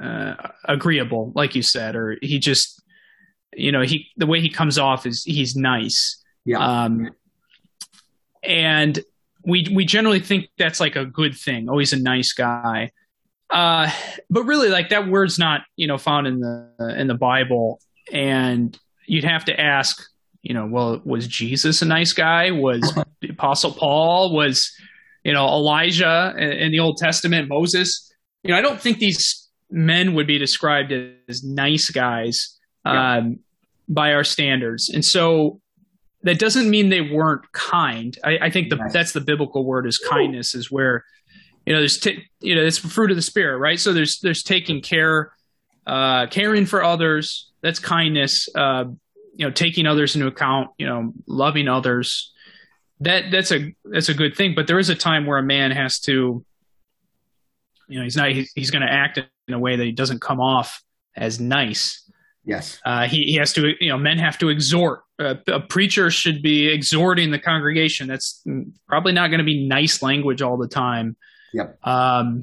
[0.03, 2.83] uh, agreeable, like you said, or he just,
[3.55, 6.23] you know, he the way he comes off is he's nice.
[6.47, 6.59] Yeah.
[6.59, 7.11] Um,
[8.43, 8.99] and
[9.45, 11.69] we we generally think that's like a good thing.
[11.69, 12.91] Oh, he's a nice guy.
[13.51, 13.91] Uh,
[14.31, 18.79] but really, like that word's not you know found in the in the Bible, and
[19.07, 20.03] you'd have to ask,
[20.43, 22.51] you know, well, was Jesus a nice guy?
[22.51, 24.35] Was the Apostle Paul?
[24.35, 24.73] Was
[25.25, 27.49] you know Elijah in the Old Testament?
[27.49, 28.13] Moses?
[28.43, 30.93] You know, I don't think these men would be described
[31.29, 33.19] as nice guys yeah.
[33.19, 33.39] um,
[33.89, 35.61] by our standards, and so
[36.25, 38.17] that doesn't mean they weren't kind.
[38.23, 38.93] I, I think the, nice.
[38.93, 41.05] that's the biblical word is kindness is where,
[41.67, 43.79] you know, there's, t- you know, it's fruit of the spirit, right?
[43.79, 45.33] So there's, there's taking care,
[45.87, 47.51] uh, caring for others.
[47.61, 48.49] That's kindness.
[48.55, 48.85] Uh,
[49.35, 52.33] you know, taking others into account, you know, loving others.
[53.01, 54.55] That, that's a, that's a good thing.
[54.55, 56.45] But there is a time where a man has to,
[57.89, 60.21] you know, he's not, he's, he's going to act in a way that he doesn't
[60.21, 60.83] come off
[61.17, 62.09] as nice.
[62.45, 62.79] Yes.
[62.85, 65.03] Uh, he, he has to, you know, men have to exhort.
[65.23, 68.09] Uh, a preacher should be exhorting the congregation.
[68.09, 68.45] That's
[68.87, 71.17] probably not going to be nice language all the time.
[71.53, 71.79] Yep.
[71.87, 72.43] Um,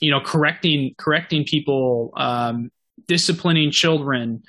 [0.00, 2.70] you know, correcting, correcting people, um,
[3.06, 4.42] disciplining children.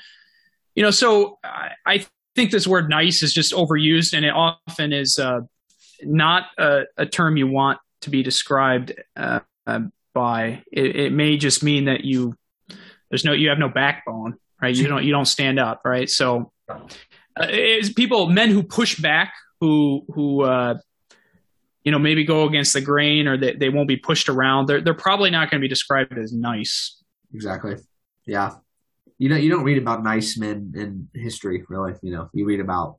[0.75, 4.91] You know, so I, I, think this word nice is just overused and it often
[4.91, 5.39] is, uh,
[6.03, 9.39] not a, a, term you want to be described, uh,
[10.13, 10.61] by.
[10.69, 12.35] It, it may just mean that you,
[13.09, 14.75] there's no, you have no backbone right?
[14.75, 16.09] You don't you don't stand up, right?
[16.09, 16.51] So
[17.37, 17.47] uh,
[17.95, 20.75] people, men who push back, who who uh,
[21.83, 24.67] you know maybe go against the grain, or they, they won't be pushed around.
[24.67, 27.01] They're they're probably not going to be described as nice.
[27.33, 27.75] Exactly.
[28.25, 28.55] Yeah.
[29.17, 31.93] You know, you don't read about nice men in history, really.
[32.01, 32.97] You know, you read about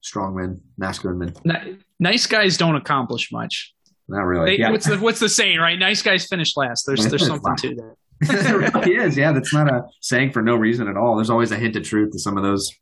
[0.00, 1.78] strong men, masculine men.
[1.98, 3.74] Nice guys don't accomplish much.
[4.08, 4.52] Not really.
[4.52, 4.70] They, yeah.
[4.70, 5.78] What's the what's the saying, right?
[5.78, 6.84] Nice guys finish last.
[6.86, 9.16] There's there's something to that it really is.
[9.16, 11.16] Yeah, that's not a saying for no reason at all.
[11.16, 12.72] There's always a hint of truth to some of those.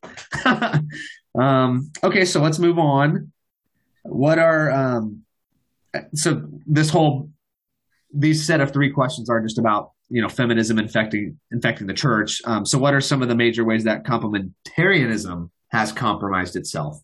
[1.39, 3.33] um, okay, so let's move on.
[4.03, 5.23] What are um,
[6.15, 7.31] so this whole
[8.13, 12.41] these set of three questions are just about you know feminism infecting infecting the church.
[12.45, 17.01] Um, so what are some of the major ways that complementarianism has compromised itself?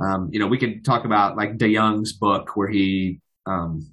[0.00, 3.92] Um, you know, we can talk about like DeYoung's book where he um,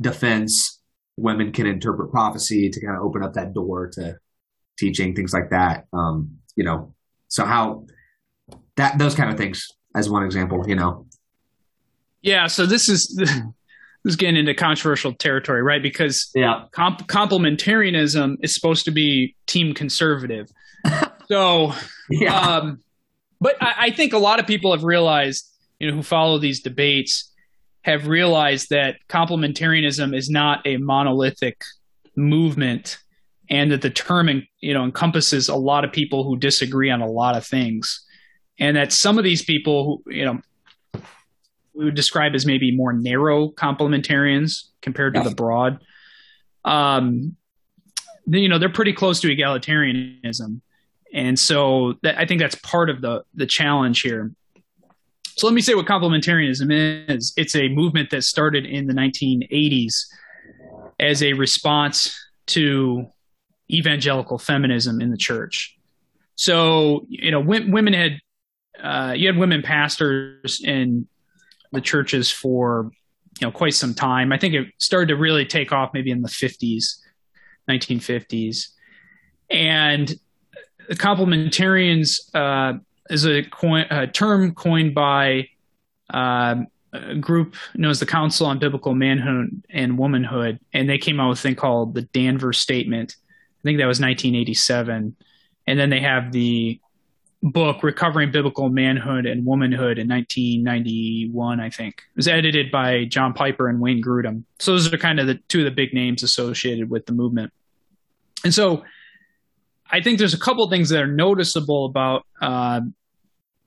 [0.00, 0.77] defends
[1.18, 4.16] women can interpret prophecy to kind of open up that door to
[4.78, 5.86] teaching things like that.
[5.92, 6.94] Um, you know,
[7.28, 7.86] so how
[8.76, 11.06] that those kind of things as one example, you know.
[12.22, 13.30] Yeah, so this is this
[14.04, 15.82] is getting into controversial territory, right?
[15.82, 20.48] Because yeah, comp- complementarianism is supposed to be team conservative.
[21.28, 21.72] so,
[22.10, 22.40] yeah.
[22.40, 22.80] um,
[23.40, 26.60] but I, I think a lot of people have realized, you know, who follow these
[26.60, 27.27] debates
[27.88, 31.62] have realized that complementarianism is not a monolithic
[32.16, 32.98] movement
[33.48, 37.10] and that the term you know encompasses a lot of people who disagree on a
[37.10, 38.04] lot of things.
[38.60, 41.02] And that some of these people who you know
[41.74, 45.80] we would describe as maybe more narrow complementarians compared to the broad
[46.64, 47.36] um
[48.26, 50.60] you know they're pretty close to egalitarianism.
[51.14, 54.32] And so that, i think that's part of the the challenge here
[55.38, 57.32] so let me say what complementarianism is.
[57.36, 59.94] It's a movement that started in the 1980s
[60.98, 62.12] as a response
[62.48, 63.06] to
[63.70, 65.78] evangelical feminism in the church.
[66.34, 68.18] So, you know, women had,
[68.82, 71.06] uh, you had women pastors in
[71.70, 72.90] the churches for,
[73.40, 74.32] you know, quite some time.
[74.32, 76.96] I think it started to really take off maybe in the 50s,
[77.70, 78.70] 1950s.
[79.50, 80.18] And
[80.88, 82.78] the complementarians, uh,
[83.10, 85.48] is a, coin, a term coined by
[86.10, 86.56] uh,
[86.92, 91.30] a group known as the Council on Biblical Manhood and Womanhood, and they came out
[91.30, 93.16] with a thing called the Danvers Statement.
[93.60, 95.16] I think that was 1987,
[95.66, 96.80] and then they have the
[97.42, 101.60] book Recovering Biblical Manhood and Womanhood in 1991.
[101.60, 104.44] I think it was edited by John Piper and Wayne Grudem.
[104.58, 107.52] So those are kind of the two of the big names associated with the movement,
[108.44, 108.84] and so.
[109.90, 112.82] I think there's a couple things that are noticeable about uh,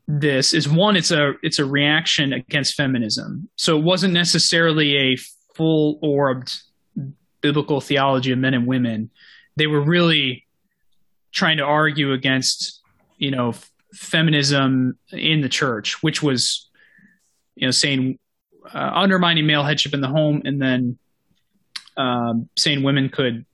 [0.07, 3.49] this is one it's a it's a reaction against feminism.
[3.55, 5.17] So it wasn't necessarily a
[5.55, 6.51] full orbed
[7.41, 9.09] biblical theology of men and women.
[9.55, 10.45] They were really
[11.31, 12.81] trying to argue against
[13.17, 13.53] you know
[13.93, 16.69] feminism in the church which was
[17.55, 18.17] you know saying
[18.73, 20.97] uh, undermining male headship in the home and then
[21.97, 23.45] um, saying women could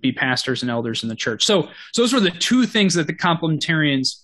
[0.00, 1.44] be pastors and elders in the church.
[1.44, 4.22] So, so those were the two things that the complementarians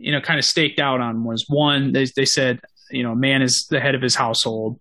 [0.00, 2.60] you know, kind of staked out on was one, they, they said,
[2.90, 4.80] you know, man is the head of his household.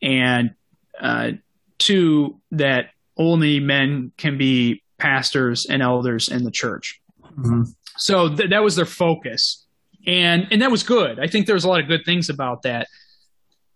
[0.00, 0.54] And
[1.00, 1.32] uh,
[1.78, 7.00] two, that only men can be pastors and elders in the church.
[7.38, 7.64] Mm-hmm.
[7.96, 9.66] So th- that was their focus.
[10.06, 11.18] And, and that was good.
[11.18, 12.86] I think there was a lot of good things about that.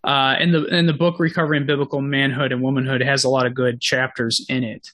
[0.03, 3.53] Uh, and the and the book Recovering Biblical Manhood and Womanhood has a lot of
[3.53, 4.89] good chapters in it.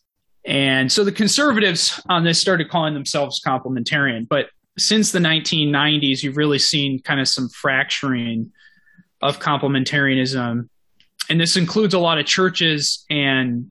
[0.44, 4.46] And so the conservatives on this started calling themselves complementarian, but
[4.78, 8.52] since the 1990s, you've really seen kind of some fracturing
[9.22, 10.68] of complementarianism.
[11.28, 13.70] And this includes a lot of churches and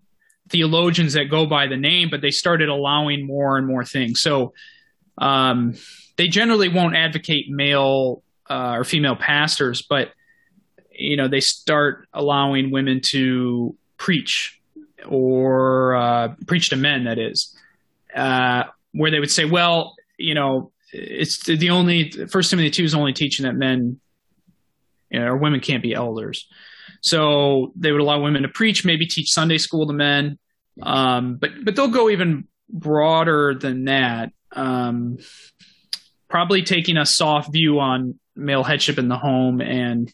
[0.50, 4.22] theologians that go by the name, but they started allowing more and more things.
[4.22, 4.54] So
[5.18, 5.76] um,
[6.18, 10.12] they generally won't advocate male uh, or female pastors, but
[10.92, 14.62] you know they start allowing women to preach
[15.06, 17.06] or uh, preach to men.
[17.06, 17.56] That is,
[18.16, 22.96] uh, where they would say, well, you know, it's the only First Timothy two is
[22.96, 24.00] only teaching that men
[25.10, 26.48] you know, or women can't be elders.
[27.02, 30.40] So they would allow women to preach, maybe teach Sunday school to men,
[30.82, 34.32] um, but but they'll go even broader than that.
[34.52, 35.18] Um,
[36.30, 40.12] probably taking a soft view on male headship in the home and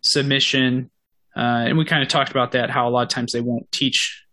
[0.00, 0.90] submission.
[1.36, 3.70] Uh, and we kind of talked about that, how a lot of times they won't
[3.70, 4.24] teach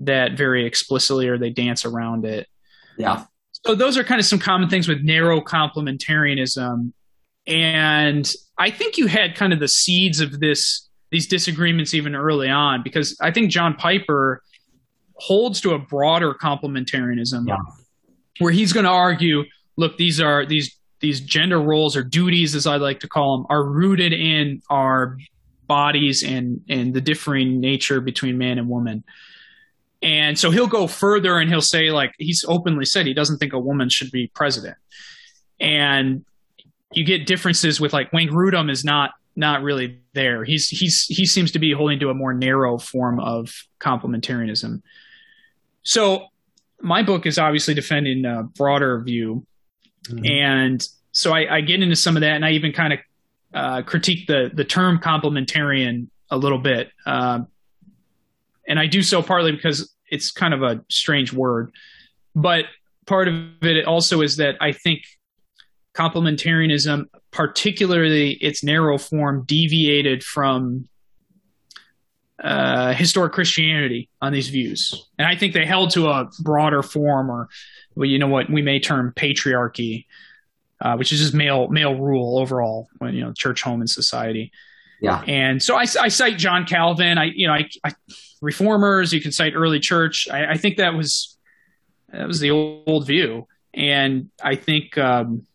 [0.00, 2.46] that very explicitly or they dance around it.
[2.98, 3.24] Yeah.
[3.66, 6.92] So those are kind of some common things with narrow complementarianism.
[7.46, 12.48] And I think you had kind of the seeds of this these disagreements even early
[12.48, 14.42] on because I think John Piper
[15.14, 17.56] holds to a broader complementarianism yeah.
[18.38, 19.44] where he's going to argue,
[19.76, 23.46] look, these are these these gender roles or duties as I like to call them
[23.50, 25.18] are rooted in our
[25.66, 29.04] bodies and and the differing nature between man and woman.
[30.02, 33.52] And so he'll go further and he'll say, like, he's openly said he doesn't think
[33.52, 34.76] a woman should be president.
[35.58, 36.24] And
[36.92, 40.44] you get differences with like Wayne Grudem is not not really there.
[40.44, 44.82] He's he's he seems to be holding to a more narrow form of complementarianism.
[45.82, 46.26] So
[46.80, 49.46] my book is obviously defending a broader view,
[50.08, 50.24] mm-hmm.
[50.24, 52.98] and so I, I, get into some of that, and I even kind of
[53.54, 56.90] uh, critique the the term complementarian a little bit.
[57.04, 57.40] Uh,
[58.68, 61.72] and I do so partly because it's kind of a strange word,
[62.34, 62.64] but
[63.06, 65.02] part of it also is that I think
[65.94, 70.88] complementarianism, particularly its narrow form, deviated from
[72.42, 77.30] uh, historic Christianity on these views, and I think they held to a broader form,
[77.30, 77.48] or
[77.94, 80.04] well, you know what we may term patriarchy,
[80.82, 84.52] uh, which is just male male rule overall, when you know church, home, and society.
[85.00, 85.22] Yeah.
[85.26, 87.16] And so I, I cite John Calvin.
[87.16, 87.92] I you know I, I
[88.40, 89.12] reformers.
[89.12, 90.28] You can cite early church.
[90.30, 91.36] I, I, think that was
[92.12, 95.46] that was the old view, and I think um,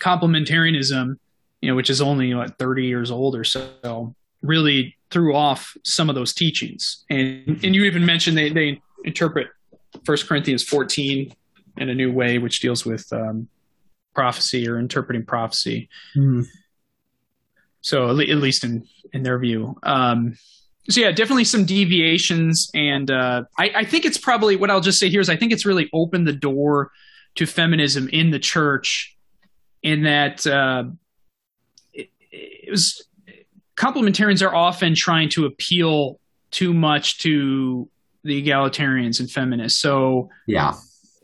[0.00, 1.16] complementarianism,
[1.60, 6.08] you know, which is only what thirty years old or so, really threw off some
[6.08, 7.04] of those teachings.
[7.10, 9.48] And and you even mentioned they they interpret
[10.04, 11.32] First Corinthians fourteen
[11.76, 13.48] in a new way, which deals with um,
[14.14, 15.88] prophecy or interpreting prophecy.
[16.16, 16.46] Mm.
[17.80, 19.76] So at, least in in their view.
[19.82, 20.36] Um,
[20.88, 25.00] so yeah, definitely some deviations, and uh, I, I, think it's probably what I'll just
[25.00, 26.90] say here is I think it's really opened the door
[27.36, 29.16] to feminism in the church,
[29.82, 30.84] in that uh,
[31.94, 33.06] it, it was
[33.76, 36.20] complementarians are often trying to appeal
[36.50, 37.88] too much to
[38.22, 39.80] the egalitarians and feminists.
[39.80, 40.74] So yeah,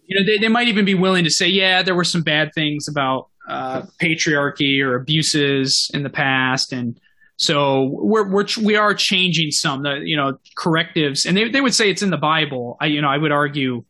[0.06, 2.52] you know they, they might even be willing to say, yeah, there were some bad
[2.54, 6.98] things about uh, patriarchy or abuses in the past, and
[7.40, 11.74] so we're, we're we are changing some, the, you know, correctives, and they they would
[11.74, 12.76] say it's in the Bible.
[12.82, 13.82] I you know I would argue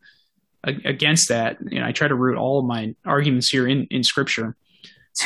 [0.63, 1.57] against that.
[1.69, 4.57] You know, I try to root all of my arguments here in in Scripture.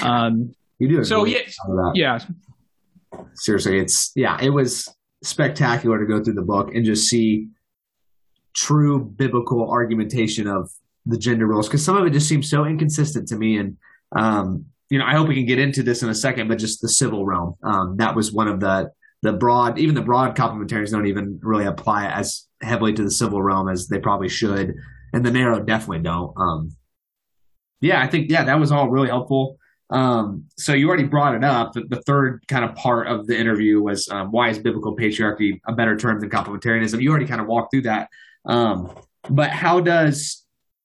[0.01, 1.05] Um, you do.
[1.05, 1.41] So yeah,
[1.93, 2.19] yeah.
[3.35, 4.89] Seriously, it's yeah, it was
[5.23, 7.49] spectacular to go through the book and just see
[8.57, 10.71] true biblical argumentation of
[11.05, 13.77] the gender roles because some of it just seems so inconsistent to me and
[14.17, 16.81] um, you know, I hope we can get into this in a second, but just
[16.81, 17.55] the civil realm.
[17.63, 18.91] Um, that was one of the
[19.23, 23.41] the broad, even the broad complementarians don't even really apply as heavily to the civil
[23.43, 24.75] realm as they probably should,
[25.15, 26.35] and the narrow definitely don't.
[26.37, 26.77] Um,
[27.81, 29.59] yeah, I think yeah, that was all really helpful.
[29.91, 31.73] Um, so you already brought it up.
[31.73, 35.61] The, the, third kind of part of the interview was um, why is biblical patriarchy
[35.67, 37.01] a better term than complementarianism?
[37.01, 38.09] You already kind of walked through that.
[38.47, 38.91] Um,
[39.29, 40.45] but how does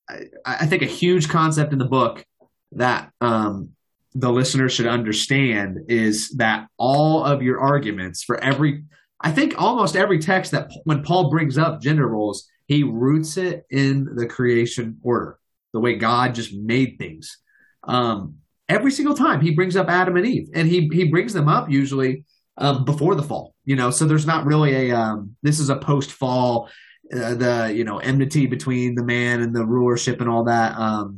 [0.10, 2.26] I, I, think a huge concept in the book
[2.74, 3.72] that um,
[4.20, 8.84] the listener should understand is that all of your arguments for every,
[9.22, 13.66] I think almost every text that when Paul brings up gender roles, he roots it
[13.70, 15.40] in the creation order,
[15.74, 17.38] the way God just made things.
[17.84, 18.36] Um,
[18.68, 21.70] every single time he brings up Adam and Eve, and he he brings them up
[21.70, 22.26] usually
[22.58, 23.56] um, before the fall.
[23.66, 26.70] You know, so there's not really a um, this is a post fall.
[27.12, 30.78] Uh, the you know enmity between the man and the rulership and all that.
[30.78, 31.18] Um,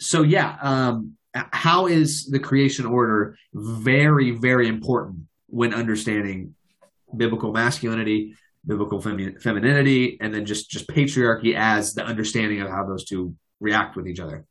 [0.00, 1.16] so yeah, um,
[1.52, 6.54] how is the creation order very, very important when understanding
[7.16, 8.34] biblical masculinity,
[8.66, 13.34] biblical femi- femininity, and then just just patriarchy as the understanding of how those two
[13.60, 14.44] react with each other.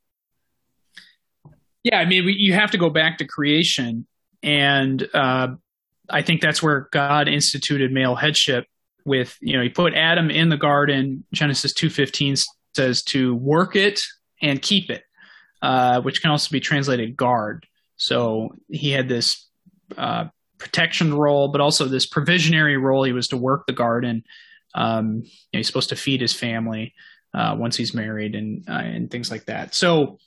[1.84, 4.08] Yeah, I mean, we, you have to go back to creation,
[4.42, 5.50] and uh,
[6.10, 8.66] I think that's where God instituted male headship.
[9.06, 11.26] With you know, he put Adam in the garden.
[11.32, 12.36] Genesis two fifteen
[12.76, 14.02] says to work it
[14.42, 15.04] and keep it.
[15.66, 17.66] Uh, which can also be translated guard.
[17.98, 19.50] So he had this
[19.98, 20.26] uh,
[20.60, 23.04] protection role, but also this provisionary role.
[23.04, 24.26] He was to work the garden.
[24.76, 26.94] Um, you know, he's supposed to feed his family
[27.34, 29.74] uh, once he's married and uh, and things like that.
[29.74, 30.20] So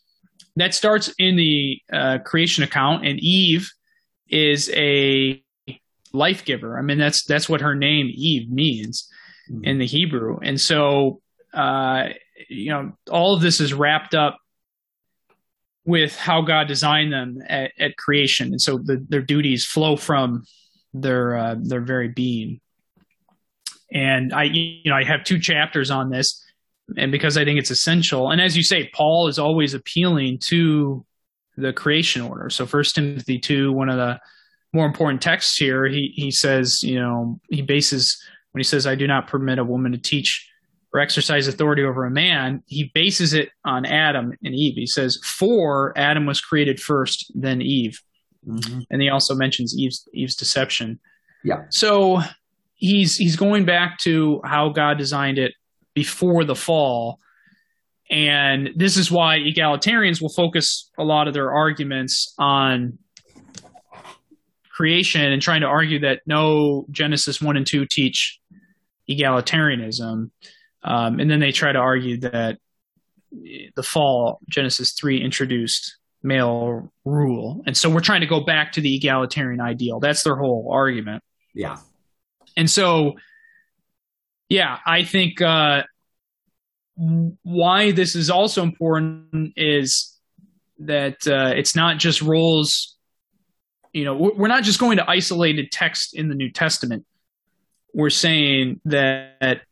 [0.56, 3.70] that starts in the uh, creation account, and Eve
[4.28, 5.40] is a
[6.12, 6.76] life giver.
[6.76, 9.08] I mean, that's that's what her name Eve means
[9.48, 9.62] mm-hmm.
[9.62, 11.20] in the Hebrew, and so
[12.48, 14.40] you know all of this is wrapped up
[15.88, 20.44] with how God designed them at, at creation, and so the, their duties flow from
[20.92, 22.60] their uh, their very being.
[23.90, 26.44] And I, you know, I have two chapters on this,
[26.98, 28.30] and because I think it's essential.
[28.30, 31.06] And as you say, Paul is always appealing to
[31.56, 32.50] the creation order.
[32.50, 34.20] So First Timothy two, one of the
[34.74, 38.22] more important texts here, he he says, you know, he bases
[38.52, 40.50] when he says, "I do not permit a woman to teach
[40.92, 44.74] or exercise authority over a man, he bases it on Adam and Eve.
[44.74, 48.00] He says, "For Adam was created first, then Eve,"
[48.46, 48.80] mm-hmm.
[48.90, 50.98] and he also mentions Eve's Eve's deception.
[51.44, 51.64] Yeah.
[51.70, 52.20] So
[52.74, 55.52] he's he's going back to how God designed it
[55.94, 57.18] before the fall,
[58.10, 62.98] and this is why egalitarians will focus a lot of their arguments on
[64.70, 68.38] creation and trying to argue that no Genesis one and two teach
[69.10, 70.30] egalitarianism.
[70.82, 72.58] Um, and then they try to argue that
[73.30, 77.62] the fall, Genesis 3, introduced male rule.
[77.66, 80.00] And so we're trying to go back to the egalitarian ideal.
[80.00, 81.22] That's their whole argument.
[81.54, 81.78] Yeah.
[82.56, 83.14] And so,
[84.48, 85.82] yeah, I think uh,
[86.96, 90.16] why this is also important is
[90.80, 92.96] that uh, it's not just roles.
[93.92, 97.04] You know, we're not just going to isolated text in the New Testament.
[97.94, 99.62] We're saying that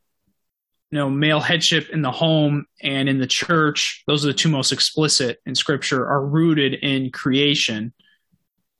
[0.91, 4.49] you know, male headship in the home and in the church, those are the two
[4.49, 7.93] most explicit in scripture, are rooted in creation.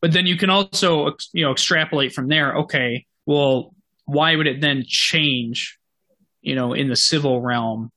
[0.01, 2.55] But then you can also, you know, extrapolate from there.
[2.59, 5.79] Okay, well, why would it then change,
[6.43, 7.91] you know, in the civil realm?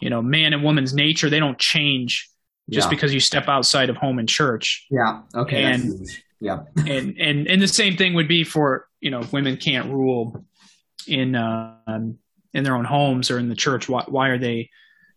[0.00, 2.30] You know, man and woman's nature, they don't change
[2.70, 2.90] just yeah.
[2.90, 4.86] because you step outside of home and church.
[4.90, 5.22] Yeah.
[5.34, 5.62] Okay.
[5.64, 6.08] And,
[6.40, 6.60] yeah.
[6.76, 10.46] and, and, and the same thing would be for, you know, women can't rule
[11.06, 12.18] in, um,
[12.54, 14.70] in their own homes or in the church why, why are they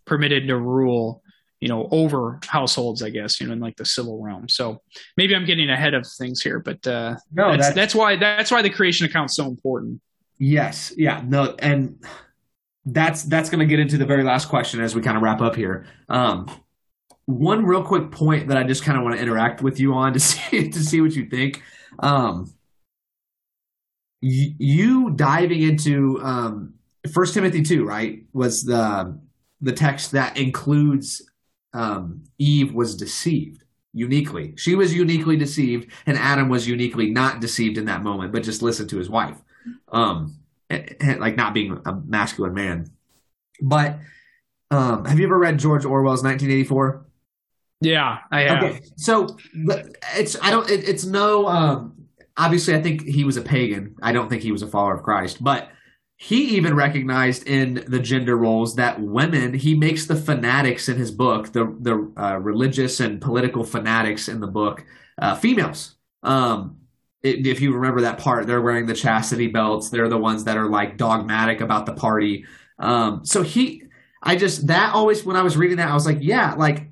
[0.06, 1.22] permitted to rule
[1.60, 4.50] you know over households i guess you know in like the civil realm?
[4.50, 4.82] So
[5.18, 8.52] maybe i'm getting ahead of things here but uh no that's, that's, that's why that's
[8.52, 10.02] why the creation account's so important.
[10.40, 10.94] Yes.
[10.98, 11.24] Yeah.
[11.26, 12.04] No and
[12.86, 15.42] that's that's going to get into the very last question as we kind of wrap
[15.42, 15.86] up here.
[16.10, 16.50] Um
[17.26, 20.12] one real quick point that i just kind of want to interact with you on
[20.12, 21.62] to see to see what you think.
[22.00, 22.54] Um
[24.20, 26.74] you diving into um
[27.12, 29.20] First Timothy two, right, was the
[29.62, 31.22] the text that includes
[31.74, 34.54] um, Eve was deceived uniquely.
[34.58, 38.62] She was uniquely deceived, and Adam was uniquely not deceived in that moment, but just
[38.62, 39.38] listened to his wife,
[39.92, 40.36] um,
[40.70, 42.92] and, and, like not being a masculine man.
[43.62, 44.00] But
[44.72, 47.06] um, have you ever read George Orwell's 1984?
[47.82, 48.64] Yeah, I have.
[48.64, 49.38] Okay, so
[50.16, 53.96] it's I don't it, it's no um, obviously I think he was a pagan.
[54.02, 55.70] I don't think he was a follower of Christ, but
[56.24, 61.12] he even recognized in the gender roles that women he makes the fanatics in his
[61.12, 64.86] book the the uh, religious and political fanatics in the book
[65.18, 65.96] uh, females.
[66.24, 66.78] Um,
[67.24, 69.90] if you remember that part they're wearing the chastity belts.
[69.90, 72.46] They're the ones that are like dogmatic about the party.
[72.80, 73.84] Um, so he
[74.22, 76.90] i just that always when i was reading that i was like yeah like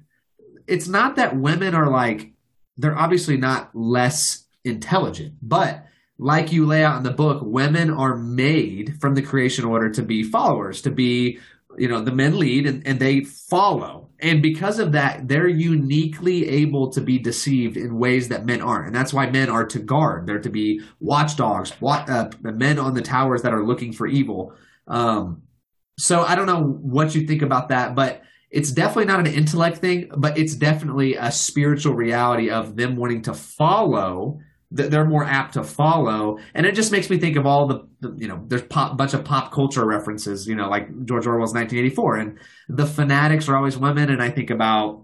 [0.67, 2.33] it's not that women are like
[2.77, 5.85] they're obviously not less intelligent but
[6.21, 10.03] like you lay out in the book, women are made from the creation order to
[10.03, 11.39] be followers, to be,
[11.79, 14.07] you know, the men lead and, and they follow.
[14.19, 18.85] And because of that, they're uniquely able to be deceived in ways that men aren't.
[18.85, 20.27] And that's why men are to guard.
[20.27, 24.53] They're to be watchdogs, uh, men on the towers that are looking for evil.
[24.87, 25.41] Um,
[25.97, 29.79] so I don't know what you think about that, but it's definitely not an intellect
[29.79, 34.39] thing, but it's definitely a spiritual reality of them wanting to follow
[34.71, 36.39] they're more apt to follow.
[36.53, 39.13] And it just makes me think of all the, the you know, there's a bunch
[39.13, 43.77] of pop culture references, you know, like George Orwell's 1984, and the fanatics are always
[43.77, 44.09] women.
[44.09, 45.03] And I think about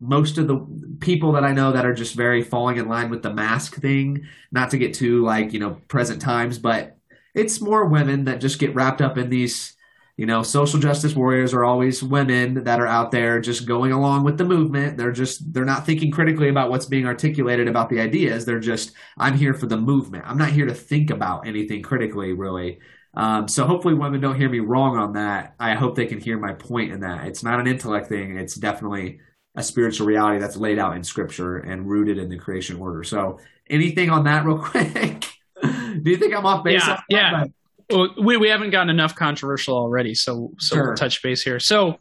[0.00, 0.66] most of the
[1.00, 4.24] people that I know that are just very falling in line with the mask thing.
[4.50, 6.96] Not to get too like you know present times, but
[7.34, 9.76] it's more women that just get wrapped up in these
[10.22, 14.22] you know, social justice warriors are always women that are out there just going along
[14.22, 14.96] with the movement.
[14.96, 18.44] They're just, they're not thinking critically about what's being articulated about the ideas.
[18.44, 20.22] They're just, I'm here for the movement.
[20.24, 22.78] I'm not here to think about anything critically, really.
[23.14, 25.56] Um, so hopefully women don't hear me wrong on that.
[25.58, 27.26] I hope they can hear my point in that.
[27.26, 28.38] It's not an intellect thing.
[28.38, 29.18] It's definitely
[29.56, 33.02] a spiritual reality that's laid out in scripture and rooted in the creation order.
[33.02, 35.26] So anything on that real quick?
[35.60, 36.86] Do you think I'm off base?
[36.86, 37.00] Yeah.
[37.08, 37.44] yeah
[37.92, 40.86] well, we, we haven't gotten enough controversial already, so so sure.
[40.88, 41.60] we'll touch base here.
[41.60, 41.98] So,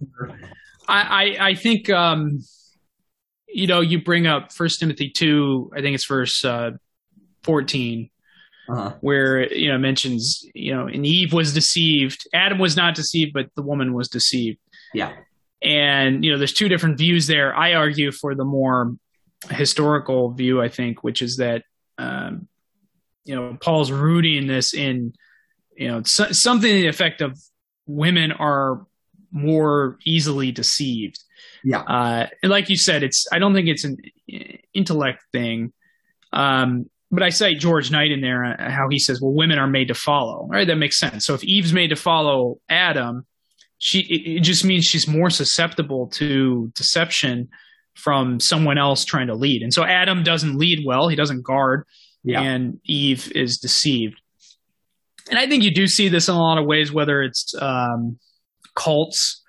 [0.87, 1.01] I
[1.39, 2.39] I, I think um,
[3.47, 5.71] you know you bring up First Timothy two.
[5.75, 6.71] I think it's verse uh,
[7.43, 8.09] 14
[8.69, 8.93] uh-huh.
[9.01, 12.27] where you know mentions you know and Eve was deceived.
[12.33, 14.59] Adam was not deceived, but the woman was deceived.
[14.93, 15.13] Yeah,
[15.61, 17.55] and you know there's two different views there.
[17.55, 18.95] I argue for the more
[19.49, 20.61] historical view.
[20.61, 21.63] I think, which is that
[21.97, 22.47] um,
[23.25, 25.13] you know Paul's rooting this in
[25.81, 27.39] you know so, something to the effect of
[27.87, 28.85] women are
[29.31, 31.17] more easily deceived.
[31.63, 31.79] Yeah.
[31.79, 33.97] Uh, and like you said it's i don't think it's an
[34.73, 35.73] intellect thing.
[36.33, 39.67] Um, but i cite george knight in there uh, how he says well women are
[39.67, 40.67] made to follow right?
[40.67, 41.25] That makes sense.
[41.25, 43.25] So if eve's made to follow adam
[43.79, 47.49] she it, it just means she's more susceptible to deception
[47.95, 49.63] from someone else trying to lead.
[49.63, 51.09] And so adam doesn't lead well.
[51.09, 51.85] He doesn't guard.
[52.23, 52.41] Yeah.
[52.41, 54.20] and eve is deceived
[55.31, 58.19] and I think you do see this in a lot of ways, whether it's um,
[58.75, 59.41] cults,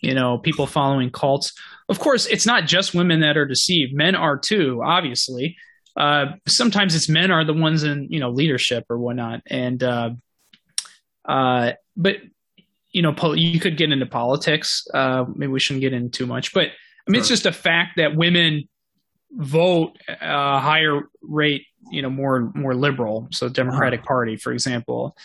[0.00, 1.52] you know, people following cults.
[1.88, 4.82] Of course, it's not just women that are deceived; men are too.
[4.84, 5.56] Obviously,
[5.96, 10.10] uh, sometimes it's men are the ones in you know leadership or whatnot, and uh,
[11.24, 12.16] uh, but
[12.90, 14.84] you know, you could get into politics.
[14.92, 17.20] Uh, maybe we shouldn't get in too much, but I mean, sure.
[17.20, 18.68] it's just a fact that women
[19.30, 24.08] vote a higher rate you know more more liberal so democratic uh-huh.
[24.08, 25.16] party for example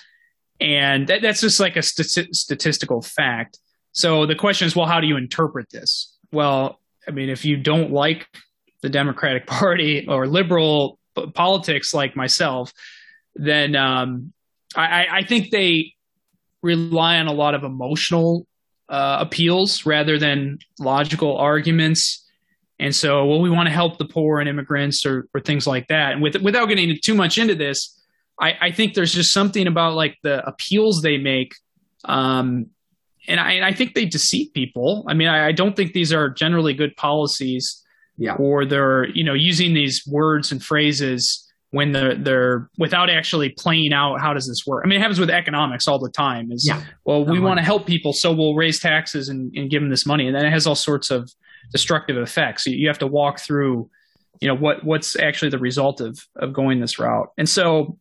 [0.59, 3.59] and that, that's just like a st- statistical fact
[3.91, 7.57] so the question is well how do you interpret this well i mean if you
[7.57, 8.27] don't like
[8.81, 10.99] the democratic party or liberal
[11.33, 12.73] politics like myself
[13.35, 14.31] then um,
[14.75, 15.93] I, I think they
[16.61, 18.47] rely on a lot of emotional
[18.89, 22.25] uh, appeals rather than logical arguments.
[22.79, 25.87] And so, well, we want to help the poor and immigrants or, or things like
[25.87, 26.13] that.
[26.13, 28.01] And with, without getting too much into this,
[28.39, 31.53] I, I think there's just something about like the appeals they make.
[32.05, 32.67] Um,
[33.27, 35.05] and I, and I think they deceive people.
[35.07, 37.79] I mean, I, I don't think these are generally good policies.
[38.17, 38.35] Yeah.
[38.35, 43.91] Or they're, you know, using these words and phrases when they're they're without actually playing
[43.91, 44.83] out how does this work.
[44.85, 46.51] I mean, it happens with economics all the time.
[46.51, 46.83] Is yeah.
[47.05, 50.05] well, we want to help people, so we'll raise taxes and, and give them this
[50.05, 51.31] money, and then it has all sorts of
[51.71, 52.65] destructive effects.
[52.65, 53.89] You have to walk through,
[54.39, 57.29] you know, what what's actually the result of of going this route.
[57.37, 57.97] And so,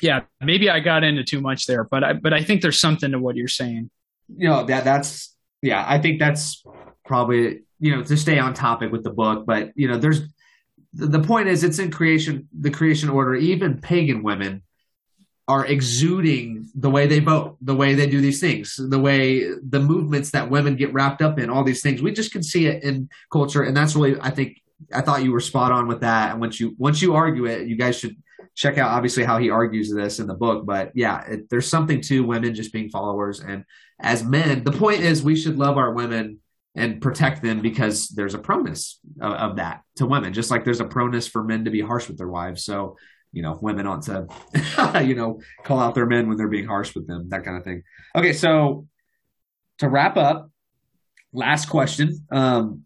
[0.00, 3.12] yeah, maybe I got into too much there, but I but I think there's something
[3.12, 3.90] to what you're saying.
[4.36, 6.64] You know that that's yeah, I think that's
[7.04, 10.22] probably you know to stay on topic with the book, but you know there's
[10.92, 14.62] the point is it's in creation the creation order even pagan women
[15.50, 19.80] are exuding the way they vote the way they do these things the way the
[19.80, 22.84] movements that women get wrapped up in all these things we just can see it
[22.84, 24.62] in culture and that's really i think
[24.94, 27.66] i thought you were spot on with that and once you once you argue it
[27.66, 28.16] you guys should
[28.54, 32.00] check out obviously how he argues this in the book but yeah it, there's something
[32.00, 33.64] to women just being followers and
[33.98, 36.38] as men the point is we should love our women
[36.76, 40.78] and protect them because there's a proneness of, of, that to women, just like there's
[40.78, 42.64] a proneness for men to be harsh with their wives.
[42.64, 42.96] So,
[43.32, 44.26] you know, women ought to,
[45.04, 47.64] you know, call out their men when they're being harsh with them, that kind of
[47.64, 47.82] thing.
[48.16, 48.86] Okay, so
[49.78, 50.50] to wrap up,
[51.32, 52.26] last question.
[52.30, 52.84] Um,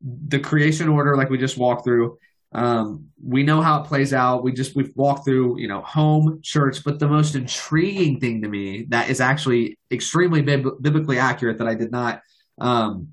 [0.00, 2.18] the creation order, like we just walked through,
[2.54, 4.44] um, we know how it plays out.
[4.44, 8.48] We just we've walked through, you know, home, church, but the most intriguing thing to
[8.48, 12.20] me that is actually extremely bib- biblically accurate that I did not,
[12.58, 13.08] um,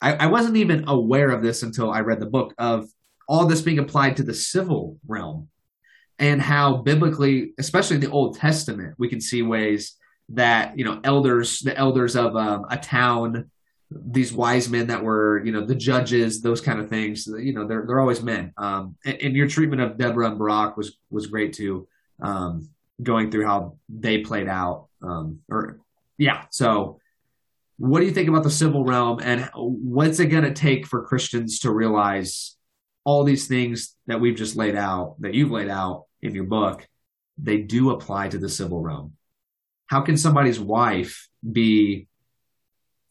[0.00, 2.88] I, I wasn't even aware of this until I read the book of
[3.28, 5.48] all this being applied to the civil realm
[6.18, 9.94] and how biblically, especially in the Old Testament, we can see ways
[10.30, 13.50] that you know elders, the elders of um, a town
[13.90, 17.26] these wise men that were, you know, the judges, those kind of things.
[17.26, 18.52] You know, they're they're always men.
[18.56, 21.88] Um, and, and, your treatment of Deborah and Barak was was great too.
[22.20, 22.68] Um,
[23.02, 24.88] going through how they played out.
[25.02, 25.80] Um, or
[26.18, 26.44] yeah.
[26.50, 27.00] So,
[27.78, 31.04] what do you think about the civil realm, and what's it going to take for
[31.04, 32.56] Christians to realize
[33.08, 36.86] all these things that we've just laid out, that you've laid out in your book,
[37.38, 39.14] they do apply to the civil realm?
[39.86, 42.08] How can somebody's wife be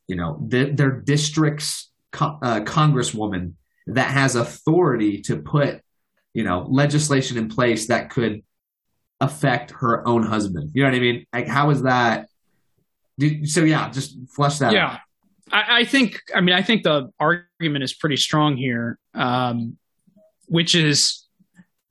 [0.08, 3.54] you know, the, their district's co- uh, congresswoman
[3.88, 5.82] that has authority to put,
[6.34, 8.44] you know, legislation in place that could
[9.20, 10.72] affect her own husband.
[10.74, 11.26] You know what I mean?
[11.34, 12.28] Like, how is that?
[13.46, 14.74] so yeah, just flush that.
[14.74, 15.00] Yeah,
[15.52, 16.22] I, I, think.
[16.36, 19.78] I mean, I think the argument is pretty strong here, um,
[20.48, 21.26] which is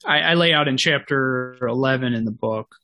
[0.05, 2.75] I, I lay out in chapter eleven in the book.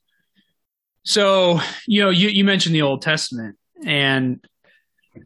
[1.04, 4.44] So you know, you, you mentioned the Old Testament, and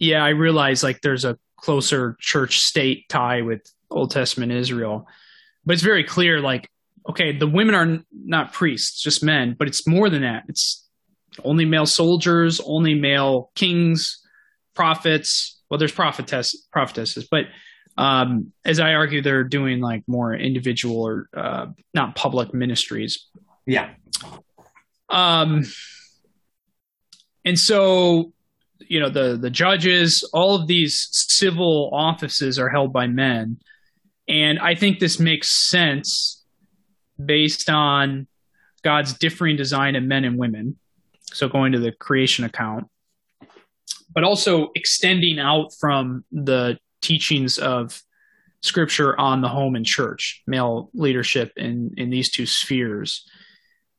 [0.01, 5.07] yeah, I realize like there's a closer church state tie with Old Testament Israel,
[5.65, 6.71] but it's very clear like,
[7.09, 10.45] okay, the women are not priests, just men, but it's more than that.
[10.49, 10.87] It's
[11.45, 14.23] only male soldiers, only male kings,
[14.75, 15.61] prophets.
[15.69, 17.47] Well, there's prophetess, prophetesses, but
[17.97, 23.27] um, as I argue, they're doing like more individual or uh, not public ministries.
[23.67, 23.91] Yeah.
[25.09, 25.65] Um,
[27.45, 28.33] and so
[28.81, 33.59] you know the the judges all of these civil offices are held by men
[34.29, 36.45] and i think this makes sense
[37.25, 38.27] based on
[38.83, 40.77] god's differing design of men and women
[41.33, 42.87] so going to the creation account
[44.13, 48.03] but also extending out from the teachings of
[48.63, 53.29] scripture on the home and church male leadership in in these two spheres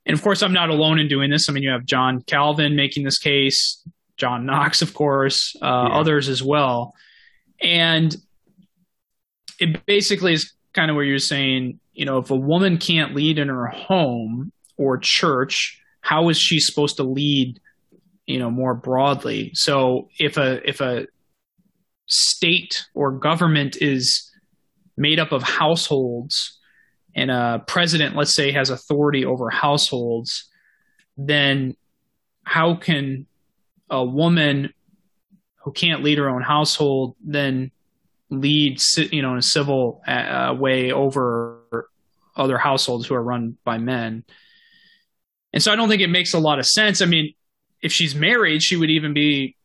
[0.05, 2.75] and of course i'm not alone in doing this i mean you have john calvin
[2.75, 3.83] making this case
[4.17, 5.99] John Knox, of course, uh, yeah.
[5.99, 6.93] others as well.
[7.61, 8.15] And
[9.59, 13.39] it basically is kind of where you're saying, you know, if a woman can't lead
[13.39, 17.59] in her home or church, how is she supposed to lead,
[18.25, 19.51] you know, more broadly?
[19.53, 21.07] So if a if a
[22.07, 24.31] state or government is
[24.97, 26.57] made up of households
[27.17, 30.47] and a president, let's say, has authority over households,
[31.17, 31.75] then
[32.43, 33.25] how can
[33.89, 34.71] a woman
[35.63, 37.71] who can't lead her own household then
[38.29, 38.79] lead
[39.11, 41.89] you know in a civil uh, way over
[42.35, 44.23] other households who are run by men?
[45.51, 47.01] And so i don't think it makes a lot of sense.
[47.01, 47.33] I mean
[47.81, 49.56] if she's married she would even be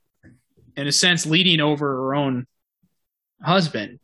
[0.77, 2.47] in a sense leading over her own
[3.43, 3.99] husband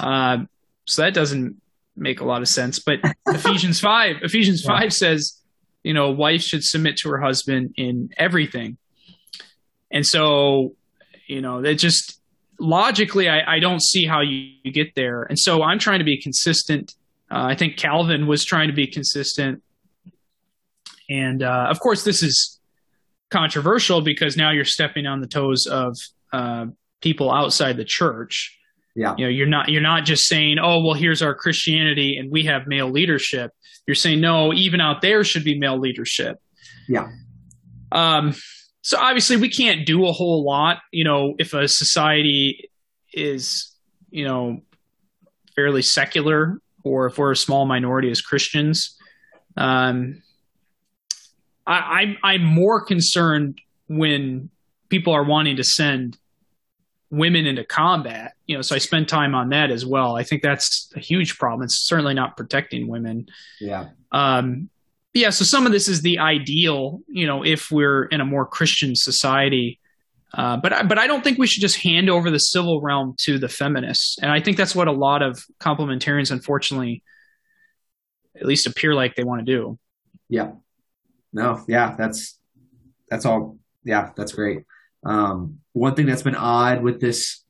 [0.00, 0.38] uh,
[0.84, 1.60] so that doesn't
[1.96, 2.98] make a lot of sense but
[3.28, 5.42] ephesians 5 ephesians 5 says
[5.82, 8.76] you know, a wife should submit to her husband in everything.
[9.90, 10.74] And so,
[11.26, 12.20] you know, it just
[12.58, 15.24] logically, I, I don't see how you, you, get there.
[15.24, 16.94] And so I'm trying to be consistent.
[17.30, 19.62] Uh, I think Calvin was trying to be consistent.
[21.10, 22.60] And uh, of course, this is
[23.32, 25.96] controversial because now you're stepping on the toes of
[26.32, 26.66] uh,
[27.00, 28.56] people outside the church.
[28.94, 29.14] Yeah.
[29.16, 32.44] You know, you're not you're not just saying, "Oh, well, here's our Christianity and we
[32.44, 33.50] have male leadership."
[33.86, 36.38] You're saying, "No, even out there should be male leadership."
[36.88, 37.08] Yeah.
[37.90, 38.34] Um
[38.82, 42.70] so obviously we can't do a whole lot, you know, if a society
[43.14, 43.74] is,
[44.10, 44.60] you know,
[45.54, 48.96] fairly secular or if we're a small minority as Christians.
[49.56, 50.22] Um
[51.66, 54.50] I, I'm I'm more concerned when
[54.88, 56.18] people are wanting to send
[57.10, 58.34] women into combat.
[58.46, 60.16] You know, so I spend time on that as well.
[60.16, 61.64] I think that's a huge problem.
[61.64, 63.26] It's certainly not protecting women.
[63.60, 63.88] Yeah.
[64.10, 64.68] Um,
[65.14, 65.30] yeah.
[65.30, 67.00] So some of this is the ideal.
[67.08, 69.78] You know, if we're in a more Christian society.
[70.34, 73.38] Uh, but but I don't think we should just hand over the civil realm to
[73.38, 77.02] the feminists, and I think that's what a lot of complementarians, unfortunately,
[78.34, 79.78] at least appear like they want to do.
[80.30, 80.52] Yeah.
[81.32, 81.62] No.
[81.68, 81.94] Yeah.
[81.96, 82.38] That's
[83.08, 83.58] that's all.
[83.84, 84.10] Yeah.
[84.16, 84.64] That's great.
[85.04, 87.44] Um, one thing that's been odd with this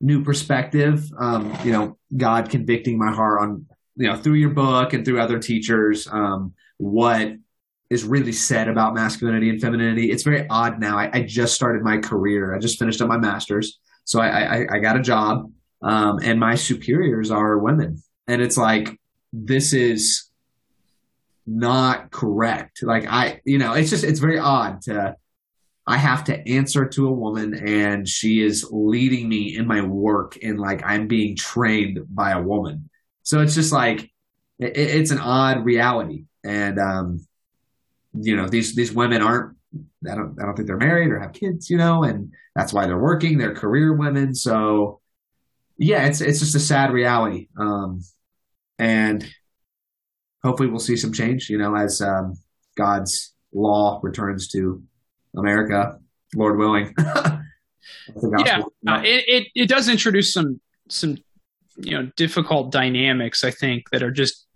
[0.00, 3.66] new perspective, um, you know, God convicting my heart on,
[3.96, 7.32] you know, through your book and through other teachers, um, what
[7.88, 10.10] is really said about masculinity and femininity.
[10.10, 10.98] It's very odd now.
[10.98, 12.54] I, I just started my career.
[12.54, 13.78] I just finished up my master's.
[14.04, 15.50] So I, I, I got a job,
[15.82, 18.02] um, and my superiors are women.
[18.26, 18.98] And it's like,
[19.32, 20.25] this is
[21.46, 22.82] not correct.
[22.82, 25.16] Like I, you know, it's just, it's very odd to,
[25.86, 30.36] I have to answer to a woman and she is leading me in my work
[30.42, 32.90] and like I'm being trained by a woman.
[33.22, 34.10] So it's just like
[34.58, 36.24] it, it's an odd reality.
[36.42, 37.26] And um,
[38.14, 39.56] you know, these these women aren't
[40.10, 42.86] I don't I don't think they're married or have kids, you know, and that's why
[42.86, 44.34] they're working, they're career women.
[44.34, 45.00] So
[45.78, 47.48] yeah, it's it's just a sad reality.
[47.56, 48.00] Um,
[48.78, 49.28] and
[50.46, 52.34] hopefully we'll see some change, you know, as um,
[52.76, 54.82] God's law returns to
[55.36, 55.98] America,
[56.34, 56.94] Lord willing.
[56.98, 61.18] yeah, uh, it, it, it does introduce some some
[61.76, 63.44] you know difficult dynamics.
[63.44, 64.46] I think that are just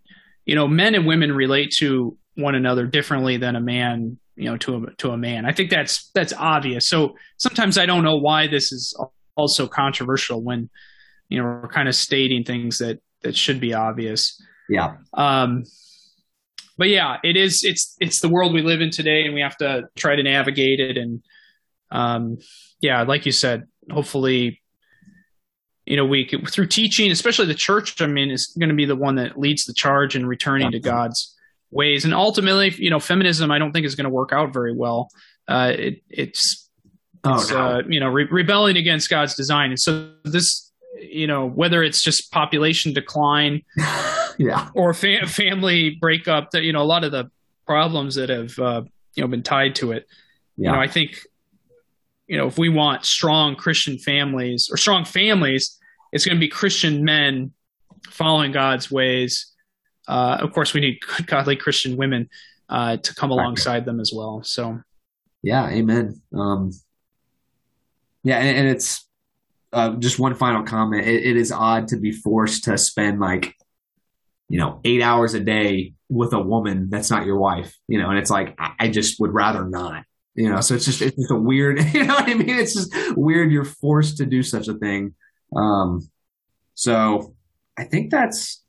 [0.45, 4.57] you know men and women relate to one another differently than a man you know
[4.59, 5.45] to a to a man.
[5.45, 6.89] I think that's that's obvious.
[6.89, 8.97] So sometimes I don't know why this is
[9.37, 10.71] also controversial when
[11.29, 14.41] you know we're kind of stating things that that should be obvious.
[14.71, 14.97] Yeah.
[15.13, 15.65] Um,
[16.79, 17.63] but yeah, it is.
[17.63, 20.81] It's it's the world we live in today, and we have to try to navigate
[20.81, 20.97] it.
[20.97, 21.23] And
[21.91, 22.39] um,
[22.81, 24.63] yeah, like you said, hopefully,
[25.85, 28.01] you know, we could, through teaching, especially the church.
[28.01, 30.81] I mean, is going to be the one that leads the charge in returning to
[30.81, 31.37] God's
[31.71, 32.05] ways.
[32.05, 35.11] And ultimately, you know, feminism, I don't think is going to work out very well.
[35.47, 36.71] Uh, it, it's
[37.25, 37.59] oh, it's, no.
[37.59, 42.03] uh, you know re- rebelling against God's design, and so this, you know, whether it's
[42.03, 43.63] just population decline.
[44.39, 46.51] yeah, or fa- family breakup.
[46.51, 47.31] That you know a lot of the
[47.67, 48.83] problems that have uh,
[49.15, 50.07] you know been tied to it.
[50.57, 50.71] Yeah.
[50.71, 51.19] You know, I think
[52.27, 55.79] you know if we want strong Christian families or strong families,
[56.13, 57.53] it's going to be Christian men
[58.09, 59.53] following God's ways.
[60.09, 62.29] Uh, of course, we need godly Christian women
[62.69, 64.43] uh, to come alongside them as well.
[64.43, 64.81] So,
[65.43, 66.21] yeah, amen.
[66.33, 66.73] Um,
[68.23, 69.07] yeah, and, and it's
[69.73, 71.07] uh, just one final comment.
[71.07, 73.55] It, it is odd to be forced to spend like
[74.51, 78.11] you know, eight hours a day with a woman that's not your wife, you know,
[78.11, 80.05] and it's like, I just would rather not,
[80.35, 82.51] you know, so it's just, it's just a weird, you know what I mean?
[82.51, 83.53] It's just weird.
[83.53, 85.15] You're forced to do such a thing.
[85.55, 86.11] Um,
[86.75, 87.37] so
[87.79, 88.65] I think that's,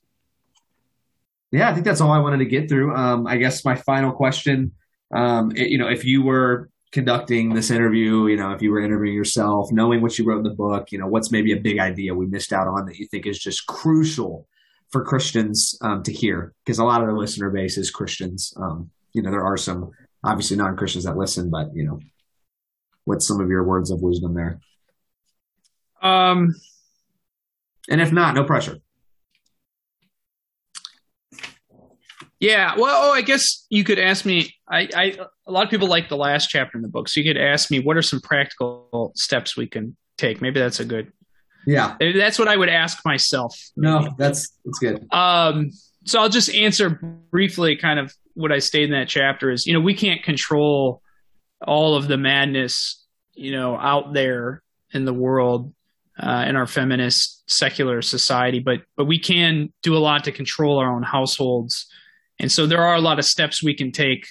[1.52, 2.96] yeah, I think that's all I wanted to get through.
[2.96, 4.74] Um, I guess my final question,
[5.12, 8.82] um, it, you know, if you were conducting this interview, you know, if you were
[8.82, 11.80] interviewing yourself, knowing what you wrote in the book, you know, what's maybe a big
[11.80, 14.48] idea we missed out on that you think is just crucial
[14.90, 18.54] for Christians um, to hear because a lot of the listener base is Christians.
[18.58, 19.92] Um, you know, there are some
[20.24, 22.00] obviously non Christians that listen, but you know,
[23.06, 24.60] what's some of your words of wisdom there?
[26.02, 26.56] Um,
[27.90, 28.80] and if not, no pressure.
[32.40, 34.56] Yeah, well, oh, I guess you could ask me.
[34.72, 37.28] I, I, a lot of people like the last chapter in the book, so you
[37.28, 40.42] could ask me what are some practical steps we can take.
[40.42, 41.12] Maybe that's a good
[41.66, 41.96] yeah.
[42.00, 43.56] That's what I would ask myself.
[43.76, 45.14] No, that's that's good.
[45.14, 45.72] Um,
[46.06, 46.90] so I'll just answer
[47.30, 51.02] briefly kind of what I stated in that chapter is, you know, we can't control
[51.68, 54.64] all of the madness, you know, out there
[54.94, 55.74] in the world
[56.18, 60.80] uh, in our feminist secular society, but but we can do a lot to control
[60.80, 61.88] our own households
[62.40, 64.26] And so there are a lot of steps we can take,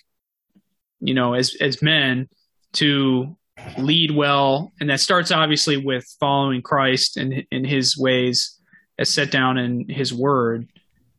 [1.00, 2.28] you know, as as men
[2.74, 3.36] to
[3.78, 8.58] lead well, and that starts obviously with following Christ and in His ways
[8.98, 10.68] as set down in His Word.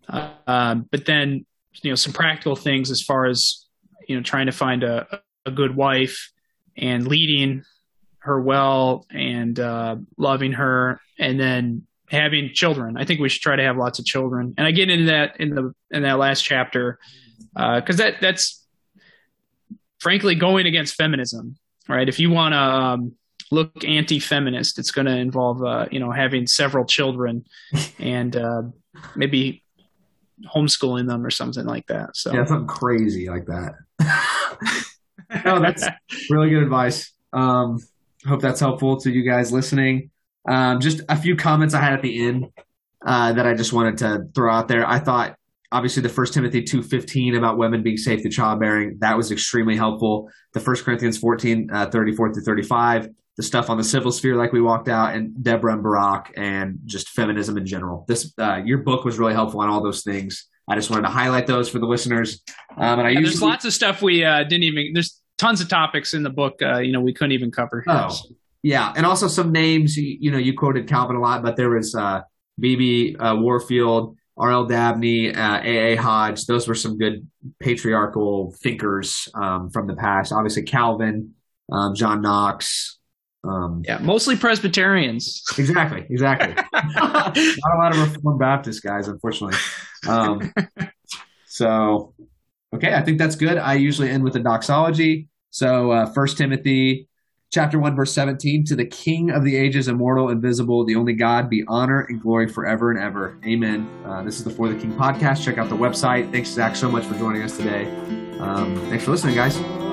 [0.07, 1.45] Uh, um, but then,
[1.81, 3.65] you know, some practical things as far as
[4.07, 6.31] you know, trying to find a, a good wife
[6.77, 7.63] and leading
[8.19, 12.97] her well and uh, loving her, and then having children.
[12.97, 14.53] I think we should try to have lots of children.
[14.57, 16.99] And I get into that in the in that last chapter
[17.53, 18.60] because uh, that that's
[20.01, 21.55] frankly going against feminism,
[21.87, 22.09] right?
[22.09, 23.13] If you want to um,
[23.51, 27.45] look anti-feminist, it's going to involve uh, you know having several children
[27.99, 28.63] and uh,
[29.15, 29.63] maybe
[30.53, 32.17] homeschooling them or something like that.
[32.17, 33.75] So yeah, something crazy like that.
[35.45, 35.85] no, that's
[36.29, 37.13] really good advice.
[37.31, 37.79] Um,
[38.25, 40.09] hope that's helpful to you guys listening.
[40.47, 42.47] Um, just a few comments I had at the end
[43.05, 44.87] uh, that I just wanted to throw out there.
[44.87, 45.35] I thought
[45.71, 49.75] obviously the First Timothy two fifteen about women being safe to childbearing that was extremely
[49.75, 50.29] helpful.
[50.53, 53.09] The First Corinthians 14, uh, 34 through thirty five.
[53.37, 56.79] The stuff on the civil sphere, like we walked out, and Deborah and Barak and
[56.85, 58.03] just feminism in general.
[58.07, 60.47] This uh, your book was really helpful on all those things.
[60.67, 62.41] I just wanted to highlight those for the listeners.
[62.77, 64.91] Um, and I yeah, usually, there's lots of stuff we uh, didn't even.
[64.93, 66.61] There's tons of topics in the book.
[66.61, 67.83] Uh, you know, we couldn't even cover.
[67.87, 68.35] Oh, so.
[68.63, 69.97] Yeah, and also some names.
[69.97, 72.21] You know, you quoted Calvin a lot, but there was uh,
[72.59, 73.15] B.B.
[73.15, 74.65] Uh, Warfield, R.L.
[74.65, 75.95] Dabney, uh, A.A.
[75.95, 76.45] Hodge.
[76.45, 77.27] Those were some good
[77.59, 80.31] patriarchal thinkers um, from the past.
[80.31, 81.33] Obviously, Calvin,
[81.71, 82.97] um, John Knox.
[83.43, 85.43] Um, yeah, mostly Presbyterians.
[85.57, 86.53] Exactly, exactly.
[86.73, 89.57] Not a lot of Reformed Baptist guys, unfortunately.
[90.07, 90.53] Um,
[91.45, 92.13] so,
[92.73, 93.57] okay, I think that's good.
[93.57, 95.27] I usually end with a doxology.
[95.49, 97.09] So, uh, First Timothy
[97.51, 101.49] chapter 1 verse 17 to the king of the ages immortal invisible the only god
[101.49, 103.37] be honor and glory forever and ever.
[103.45, 103.87] Amen.
[104.05, 105.43] Uh, this is the for the king podcast.
[105.43, 106.31] Check out the website.
[106.31, 107.85] Thanks zach so much for joining us today.
[108.39, 109.90] Um, thanks for listening guys